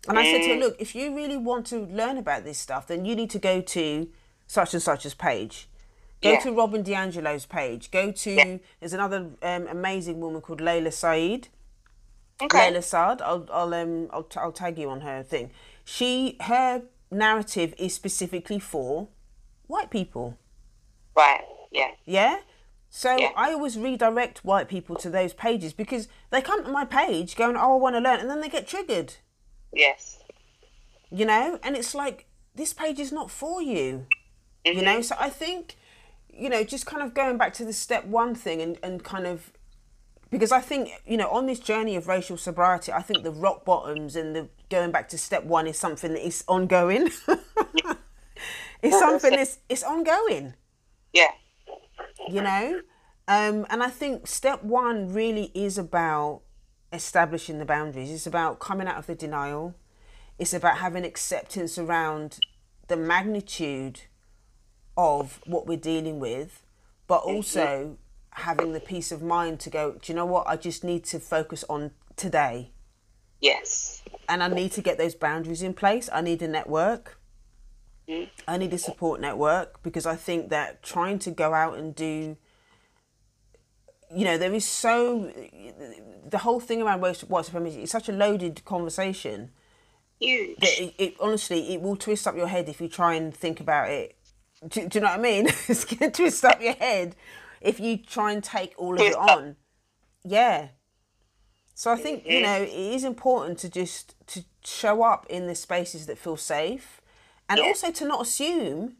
[0.08, 0.60] And I said to her, mm.
[0.60, 3.60] look, if you really want to learn about this stuff, then you need to go
[3.60, 4.08] to
[4.46, 5.68] such and such's page.
[6.22, 6.40] Go Yeah.
[6.40, 7.90] to Robin DiAngelo's page.
[7.90, 11.48] Go to there's another um, amazing woman called Layla Saeed.
[12.42, 12.72] Okay.
[12.72, 13.20] Layla Saad.
[13.22, 15.50] I'll I'll um I'll, t- I'll tag you on her thing.
[15.84, 19.08] She her narrative is specifically for
[19.66, 20.36] white people.
[21.16, 21.42] Right.
[21.70, 21.90] Yeah.
[22.04, 22.38] Yeah.
[22.90, 23.30] So Yeah.
[23.36, 27.56] I always redirect white people to those pages because they come to my page going,
[27.56, 29.14] "Oh, I want to learn," and then they get triggered.
[29.72, 30.20] Yes.
[31.10, 34.06] you know and it's like this page is not for you
[34.64, 35.76] you know so i think
[36.32, 39.26] you know just kind of going back to the step one thing and, and kind
[39.26, 39.52] of
[40.30, 43.64] because i think you know on this journey of racial sobriety i think the rock
[43.64, 47.10] bottoms and the going back to step one is something that is ongoing.
[48.82, 50.52] It's something that's it's ongoing.
[51.14, 51.30] Yeah.
[52.28, 52.82] you know?
[53.26, 56.42] Um, and i think step one really is about
[56.92, 58.10] establishing the boundaries.
[58.10, 59.74] It's about coming out of the denial.
[60.38, 62.40] It's about having acceptance around
[62.88, 64.02] the magnitude
[64.96, 66.62] of what we're dealing with
[67.06, 67.98] but also
[68.30, 71.18] having the peace of mind to go do you know what i just need to
[71.18, 72.70] focus on today
[73.44, 74.02] Yes.
[74.26, 76.08] and I need to get those boundaries in place.
[76.10, 77.18] I need a network.
[78.08, 78.30] Mm-hmm.
[78.48, 82.38] I need a support network because I think that trying to go out and do,
[84.14, 85.30] you know, there is so
[86.26, 89.50] the whole thing around white supremacy is such a loaded conversation
[90.20, 90.56] Huge.
[90.62, 93.90] it, it honestly it will twist up your head if you try and think about
[93.90, 94.16] it.
[94.68, 95.46] Do, do you know what I mean?
[95.68, 97.16] it's gonna twist up your head
[97.60, 99.56] if you try and take all of it on.
[100.24, 100.68] Yeah.
[101.74, 105.54] So I think you know it is important to just to show up in the
[105.54, 107.00] spaces that feel safe,
[107.48, 107.66] and Yeah.
[107.66, 108.96] also to not assume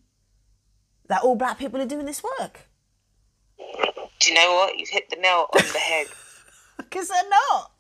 [1.09, 2.61] that all black people are doing this work
[3.59, 4.79] Do you know what?
[4.79, 6.07] You've hit the nail on the head.
[6.79, 7.71] because they're not.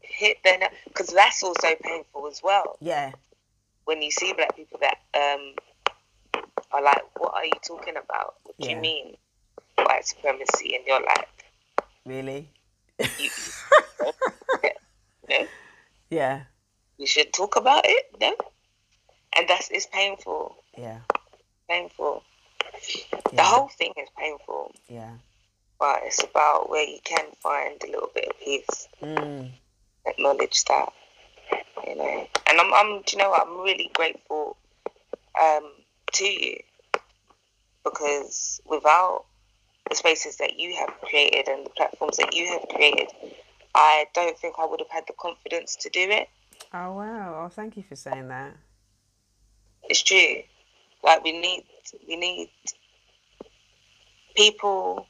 [0.00, 2.76] hit the nail because that's also painful as well.
[2.80, 3.12] Yeah,
[3.84, 5.54] When you see black people that um
[6.72, 8.36] are like, "What are you talking about?
[8.44, 8.76] What do Yeah.
[8.76, 9.16] you mean
[9.76, 11.28] white supremacy?" And you're like,
[12.04, 12.48] Really?
[13.18, 13.30] "You,
[14.64, 14.70] you
[15.28, 15.48] know,
[16.10, 16.44] Yeah.
[16.98, 18.34] we should talk about it." No,
[19.36, 21.00] and that's it's painful, Yeah.
[21.68, 22.22] painful.
[23.32, 25.16] The whole thing is painful, Yeah.
[25.78, 28.88] but it's about where you can find a little bit of peace.
[29.02, 29.52] Mm.
[30.06, 30.92] acknowledge that,
[31.86, 32.28] you know.
[32.48, 33.46] And I'm, I'm, do you know what?
[33.46, 34.56] I'm really grateful
[35.40, 35.70] um,
[36.12, 36.56] to you
[37.84, 39.24] because without
[39.88, 43.08] the spaces that you have created and the platforms that you have created,
[43.74, 46.28] I don't think I would have had the confidence to do it.
[46.72, 47.42] Oh wow.
[47.44, 48.56] Oh, thank you for saying that.
[49.84, 50.42] It's true.
[51.02, 51.64] Like we need,
[52.06, 52.50] we need
[54.36, 55.06] people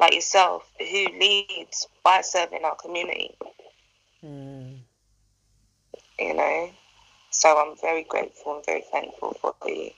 [0.00, 3.36] like yourself who leads by serving our community.
[4.24, 4.78] Mm.
[6.18, 6.70] You know.
[7.38, 9.90] So I'm very grateful and very thankful for you.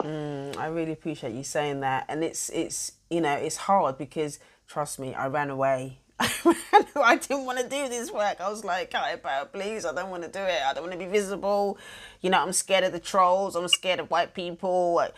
[0.00, 4.38] Mm, I really appreciate you saying that, and it's it's you know it's hard because
[4.68, 5.98] trust me, I ran away.
[6.20, 8.40] I didn't want to do this work.
[8.40, 9.84] I was like, "Cut it out, please.
[9.84, 10.62] I don't want to do it.
[10.64, 11.78] I don't want to be visible."
[12.20, 13.56] You know, I'm scared of the trolls.
[13.56, 15.00] I'm scared of white people.
[15.00, 15.10] I,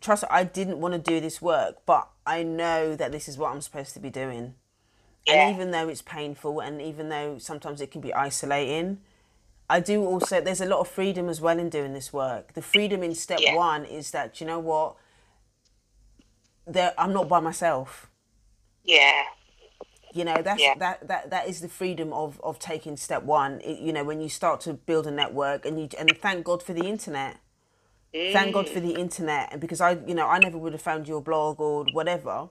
[0.00, 3.38] trust me, I didn't want to do this work, but I know that this is
[3.38, 4.54] what I'm supposed to be doing.
[5.28, 5.46] Yeah.
[5.46, 8.98] And even though it's painful, and even though sometimes it can be isolating,
[9.74, 12.52] I do also, there's a lot of freedom as well in doing this work.
[12.52, 13.56] The freedom in step Yeah.
[13.56, 14.94] one is that, you know what?
[16.64, 18.08] There, I'm not by myself.
[18.84, 19.24] Yeah.
[20.12, 20.74] You know, that's Yeah.
[20.78, 23.60] that, that that is the freedom of, of taking step one.
[23.62, 26.62] It, you know, when you start to build a network and you and thank God
[26.62, 27.38] for the internet.
[28.12, 28.98] Thank God for the mm.
[28.98, 32.48] internet and because I you know, I never would have found your blog or whatever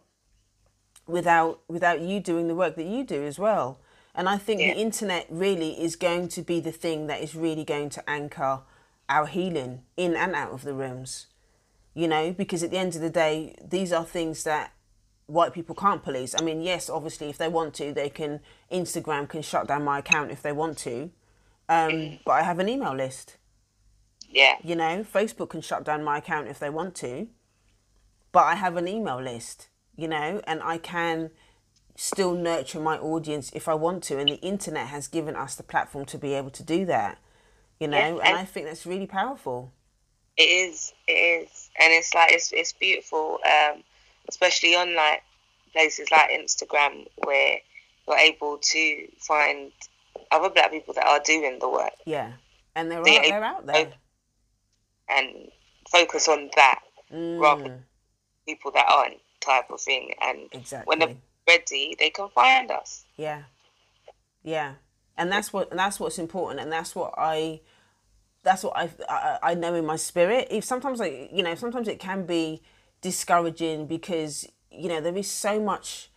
[1.08, 3.80] without without you doing the work that you do as well.
[4.16, 4.74] And I think Yeah.
[4.74, 8.62] the internet really is going to be the thing that is really going to anchor
[9.10, 11.28] our healing in and out of the rooms.
[11.96, 14.72] You know, because at the end of the day, these are things that
[15.28, 16.36] white people can't police.
[16.40, 18.40] I mean, yes, obviously, if they want to, they can.
[18.72, 21.12] Instagram can shut down my account if they want to.
[21.70, 23.38] Um, but I have an email list.
[24.30, 24.56] Yeah.
[24.64, 27.28] You know, Facebook can shut down my account if they want to,
[28.32, 31.30] but I have an email list, you know, and I can
[31.96, 34.18] still nurture my audience if I want to.
[34.20, 37.20] And the internet has given us the platform to be able to do that,
[37.80, 39.72] you know, Yeah, and and- I think that's really powerful.
[40.36, 40.94] It is.
[41.08, 41.70] It is.
[41.80, 43.84] And it's like it's it's beautiful, um,
[44.28, 45.22] especially on like
[45.72, 47.58] places like Instagram where
[48.08, 49.72] you're able to find
[50.32, 52.34] other black people that are doing the work Yeah.
[52.76, 53.94] And they're, The out, they're out there.
[55.10, 55.50] and
[55.92, 56.80] focus on that
[57.12, 57.84] rather than Mm,
[58.48, 60.14] people that aren't type of thing.
[60.22, 60.88] And exactly.
[60.88, 61.22] when exactly.
[61.48, 63.06] Ready, they can find us.
[63.18, 63.44] Yeah,
[64.44, 64.74] yeah,
[65.18, 67.62] and that's what and that's what's important, and that's what I,
[68.44, 70.48] that's what I I, I know in my spirit.
[70.52, 72.62] If sometimes like you know sometimes it can be
[73.02, 76.10] discouraging because you know there is so much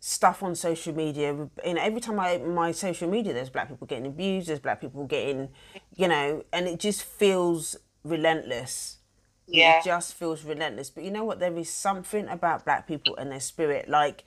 [0.00, 1.34] stuff on social media.
[1.64, 4.80] You know, every time I my social media, there's black people getting abused, there's black
[4.80, 5.48] people getting,
[5.96, 8.98] you know, and it just feels relentless.
[9.46, 9.78] Yeah.
[9.78, 10.90] It just feels relentless.
[10.90, 11.40] But you know what?
[11.40, 13.88] There is something about black people and their spirit.
[13.88, 14.24] Like,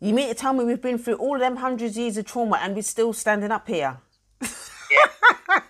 [0.00, 2.58] you mean to tell me we've been through all them hundreds of years of trauma
[2.62, 3.98] and we're still standing up here?
[4.40, 5.60] Yeah.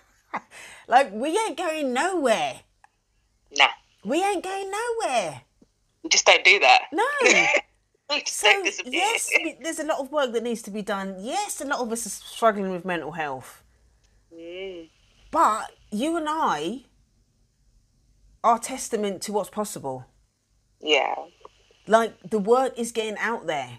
[0.87, 2.61] Like, we ain't going nowhere.
[3.55, 3.67] nah.
[4.03, 5.41] We ain't going nowhere.
[6.01, 6.81] We just don't do that.
[6.91, 7.03] No.
[8.25, 8.51] So,
[8.87, 9.29] yes,
[9.61, 11.17] there's a lot of work that needs to be done.
[11.19, 13.61] Yes, a lot of us are struggling with mental health.
[14.33, 14.89] Mm.
[15.29, 16.85] But you and I
[18.43, 20.07] are testament to what's possible.
[20.81, 21.13] Yeah.
[21.85, 23.77] Like, the work is getting out there.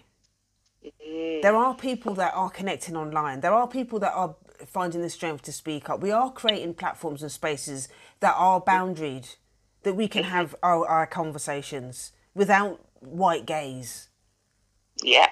[0.85, 1.41] Mm.
[1.41, 3.41] There are people that are connecting online.
[3.41, 6.01] There are people that are finding the strength to speak up.
[6.01, 9.35] We are creating platforms and spaces that are boundaried,
[9.83, 14.09] that we can have our, our conversations without white gaze.
[15.01, 15.29] Yeah.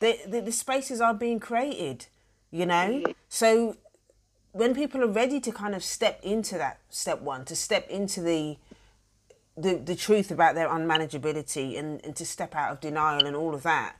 [0.00, 2.06] The, the, the spaces are being created,
[2.50, 3.04] you know?
[3.28, 3.76] So
[4.52, 8.20] when people are ready to kind of step into that step one, to step into
[8.20, 8.56] the
[9.54, 13.54] the, the truth about their unmanageability and, and to step out of denial and all
[13.54, 13.96] of that,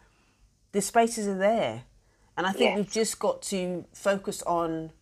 [0.72, 1.84] the spaces are there.
[2.36, 4.92] And I think we've just got to focus on.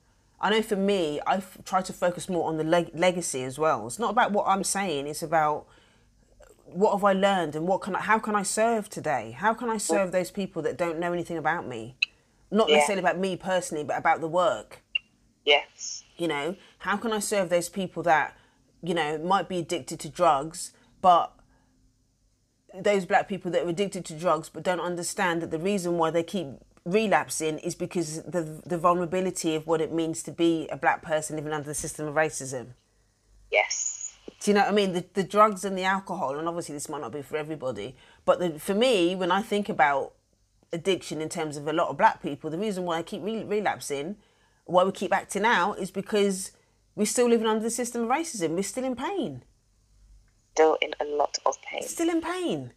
[0.40, 3.86] I know for me, I try to focus more on the leg- legacy as well.
[3.86, 5.66] It's not about what I'm saying; it's about
[6.64, 9.32] what have I learned and what can I, how can I serve today?
[9.36, 11.96] How can I serve those people that don't know anything about me?
[12.50, 12.76] Not Yeah.
[12.76, 14.82] necessarily about me personally, but about the work.
[15.44, 16.04] Yes.
[16.16, 18.36] You know, how can I serve those people that,
[18.82, 21.32] you know, might be addicted to drugs, but
[22.74, 26.10] those black people that are addicted to drugs but don't understand that the reason why
[26.10, 26.48] they keep
[26.84, 31.36] relapsing is because the the vulnerability of what it means to be a black person
[31.36, 32.68] living under the system of racism.
[33.50, 34.16] Yes.
[34.40, 34.92] Do you know what I mean?
[34.92, 37.94] The, the drugs and the alcohol, and obviously this might not be for everybody,
[38.24, 40.14] but the, for me, when I think about
[40.72, 43.44] addiction in terms of a lot of black people, the reason why I keep re-
[43.44, 44.16] relapsing,
[44.64, 46.52] why we keep acting out, is because
[46.94, 48.50] we're still living under the system of racism.
[48.50, 49.42] We're still in pain.
[50.61, 51.82] Still in a lot of pain.
[51.82, 52.72] Still in pain.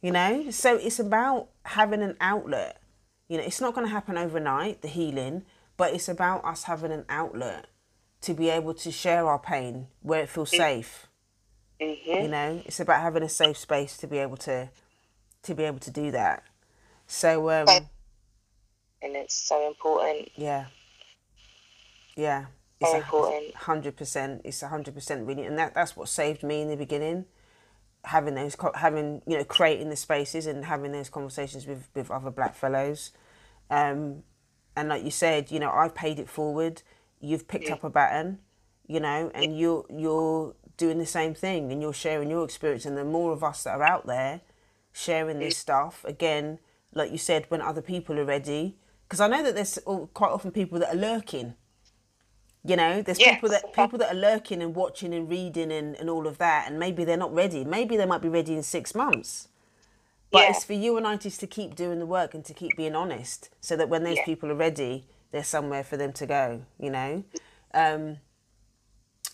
[0.00, 0.50] You know?
[0.50, 2.80] So it's about having an outlet.
[3.28, 5.44] You know, it's not going to happen overnight, the healing,
[5.76, 7.66] but it's about us having an outlet
[8.20, 11.08] to be able to share our pain where it feels safe.
[11.80, 12.10] Mm-hmm.
[12.10, 14.70] You know, it's about having a safe space to be able to
[15.42, 16.44] to be able to do that.
[17.08, 17.66] So um
[19.02, 20.30] and it's so important.
[20.36, 20.66] yeah.
[22.16, 22.46] Yeah.
[22.80, 23.54] It's So important.
[23.54, 24.42] hundred percent.
[24.44, 27.26] It's a hundred percent really, and that that's what saved me in the beginning.
[28.04, 32.30] Having those, having you know, creating the spaces and having those conversations with with other
[32.30, 33.12] black fellows,
[33.70, 34.22] um,
[34.76, 36.82] and like you said, you know, I've paid it forward.
[37.20, 38.40] You've picked up a baton,
[38.86, 42.84] you know, and you're you're doing the same thing, and you're sharing your experience.
[42.84, 44.42] And the more of us that are out there
[44.92, 46.58] sharing this stuff, again,
[46.92, 48.76] like you said, when other people are ready,
[49.08, 49.78] because I know that there's
[50.12, 51.54] quite often people that are lurking.
[52.66, 53.34] You know, there's Yes.
[53.34, 56.66] people that people that are lurking and watching and reading and, and all of that,
[56.68, 57.62] and maybe they're not ready.
[57.64, 59.48] Maybe they might be ready in six months.
[60.30, 60.50] But Yeah.
[60.50, 62.94] it's for you and I just to keep doing the work and to keep being
[62.94, 64.24] honest, so that when those Yeah.
[64.24, 66.62] people are ready, there's somewhere for them to go.
[66.78, 67.24] You know,
[67.74, 68.18] um,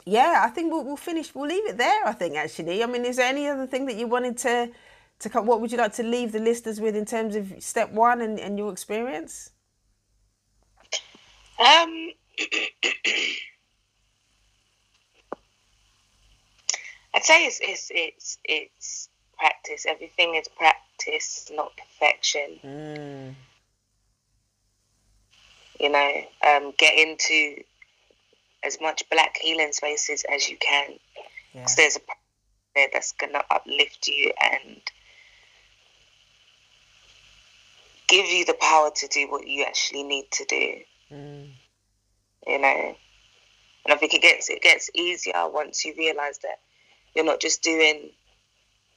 [0.05, 0.43] yeah.
[0.45, 1.33] I think we'll, we'll finish.
[1.35, 2.05] We'll leave it there.
[2.05, 2.83] I think actually.
[2.83, 4.73] I mean, is there any other thing that you wanted to
[5.21, 5.47] to come?
[5.47, 8.41] What would you like to leave the listeners with in terms of step one and,
[8.41, 9.51] and your experience?
[11.59, 12.11] Um,
[17.15, 19.85] I'd say it's, it's it's it's practice.
[19.89, 22.61] Everything is practice, not perfection.
[22.65, 23.35] Mm,
[25.81, 26.11] You know,
[26.47, 27.63] um, get into
[28.65, 30.91] as much black healing spaces as you can.
[31.55, 31.67] yeah.
[31.77, 32.19] there's a part
[32.75, 34.81] there that's gonna uplift you and
[38.09, 40.75] give you the power to do what you actually need to do.
[41.13, 41.49] Mm,
[42.47, 42.97] you know.
[43.85, 46.59] And I think it gets it gets easier once you realise that
[47.15, 48.11] you're not just doing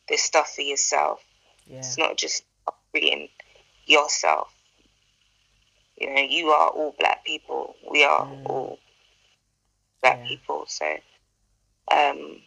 [0.09, 1.21] this stuff for yourself.
[1.67, 1.77] yeah.
[1.79, 2.43] It's not just
[2.91, 3.29] freeing
[3.85, 4.49] yourself.
[5.97, 7.75] You know, you are all black people.
[7.89, 8.45] We are Mm.
[8.45, 8.79] all
[10.01, 10.27] black Yeah.
[10.27, 10.65] people.
[10.67, 10.85] So,
[11.91, 12.41] um,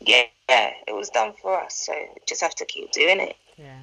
[0.00, 1.74] yeah, yeah, it was done for us.
[1.86, 1.94] So
[2.26, 3.36] just have to keep doing it.
[3.58, 3.80] Yeah.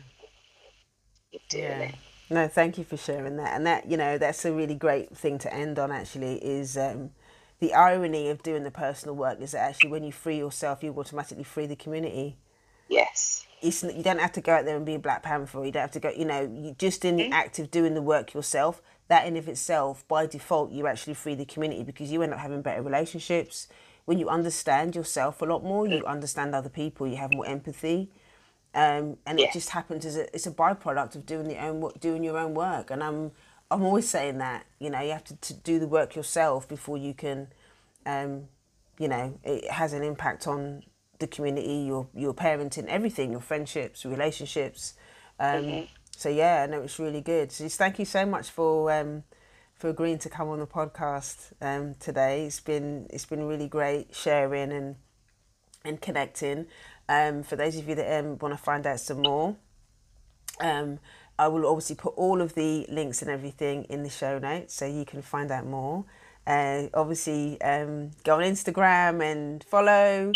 [1.32, 1.82] Keep doing Yeah.
[1.82, 1.96] it.
[2.32, 3.54] No, thank you for sharing that.
[3.58, 7.12] And that, you know, that's a really great thing to end on actually is um,
[7.60, 10.94] the irony of doing the personal work is that actually when you free yourself, you
[10.98, 12.38] automatically free the community.
[12.88, 13.46] Yes.
[13.62, 15.66] It's, you don't have to go out there and be a Black Panther.
[15.66, 18.02] You don't have to go, you know, you just in the act of doing the
[18.02, 22.22] work yourself, that in of itself, by default, you actually free the community because you
[22.22, 23.68] end up having better relationships.
[24.06, 28.10] When you understand yourself a lot more, you understand other people, you have more empathy
[28.74, 29.48] um, and Yeah.
[29.48, 32.54] it just happens as a it's a byproduct of doing the own doing your own
[32.54, 32.92] work.
[32.92, 33.32] And I'm
[33.70, 36.98] I'm always saying that you know you have to, to do the work yourself before
[36.98, 37.48] you can,
[38.06, 38.48] um,
[38.98, 40.84] you know, it has an impact on
[41.20, 44.94] the community, your your parenting, everything, your friendships, relationships.
[45.40, 45.64] Um,
[46.18, 47.52] So yeah, no, it's really good.
[47.52, 49.24] So just thank you so much for um,
[49.74, 52.46] for agreeing to come on the podcast um, today.
[52.46, 54.96] It's been it's been really great sharing and
[55.84, 56.68] and connecting.
[57.12, 59.58] Um, for those of you that um, want to find out some more,
[60.62, 61.00] um,
[61.38, 64.86] I will obviously put all of the links and everything in the show notes so
[64.86, 66.06] you can find out more.
[66.48, 70.32] Uh, obviously, um, go on Instagram and follow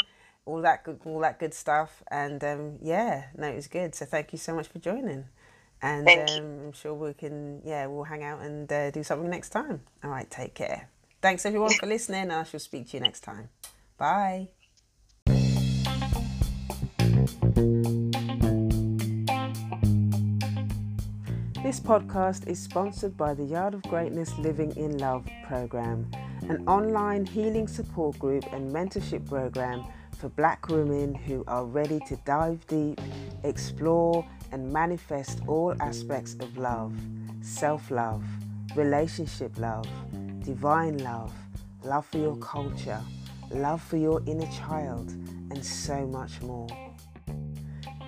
[0.46, 2.04] all that good, all that good stuff.
[2.12, 3.96] And um, yeah, no, it was good.
[3.96, 5.26] So thank you so much for joining.
[5.82, 9.52] And um, I'm sure we can, yeah, we'll hang out and uh, do something next
[9.52, 9.80] time.
[10.04, 10.90] All right, take care.
[11.22, 12.32] Thanks everyone for listening.
[12.32, 13.48] I shall speak to you next time.
[13.98, 14.50] Bye.
[21.66, 26.08] This podcast is sponsored by the Yard of Greatness Living in Love program,
[26.48, 29.84] an online healing support group and mentorship program
[30.16, 33.02] for black women who are ready to dive deep,
[33.44, 36.94] explore, and manifest all aspects of love
[37.42, 38.24] self love,
[38.76, 39.88] relationship love,
[40.44, 41.34] divine love,
[41.84, 43.02] love for your culture,
[43.50, 45.10] love for your inner child,
[45.50, 46.85] and so much more.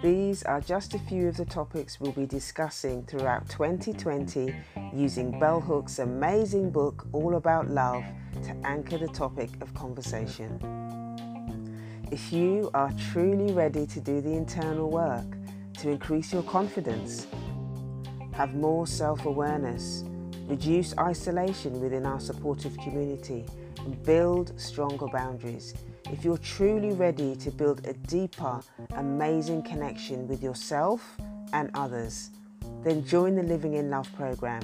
[0.03, 4.53] These are just a few of the topics we'll be discussing throughout 2020
[4.93, 8.03] using Bell Hooks' amazing book, All About Love,
[8.43, 10.59] to anchor the topic of conversation.
[12.11, 15.25] If you are truly ready to do the internal work
[15.79, 17.25] to increase your confidence,
[18.33, 20.03] have more self awareness,
[20.45, 23.47] reduce isolation within our supportive community,
[23.79, 25.73] and build stronger boundaries.
[26.05, 31.17] If you're truly ready to build a deeper, amazing connection with yourself
[31.53, 32.29] and others,
[32.83, 34.61] then join the Living in Love program.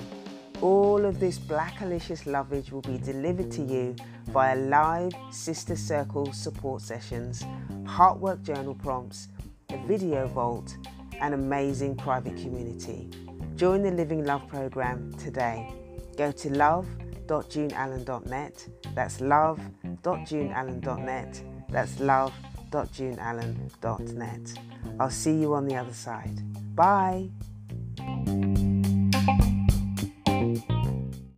[0.62, 3.96] All of this Blackalicious lovage will be delivered to you
[4.28, 7.44] via live Sister Circle support sessions,
[7.84, 9.28] heartwork journal prompts,
[9.72, 10.78] a video vault,
[11.20, 13.10] and amazing private community.
[13.56, 15.70] Join the Living Love program today.
[16.16, 16.50] Go to
[17.30, 18.68] love.juneallen.net.
[18.94, 21.44] That's love.juneallen.net.
[21.70, 24.60] That's love.juneallen.net.
[25.00, 26.42] I'll see you on the other side.
[26.76, 27.30] Bye.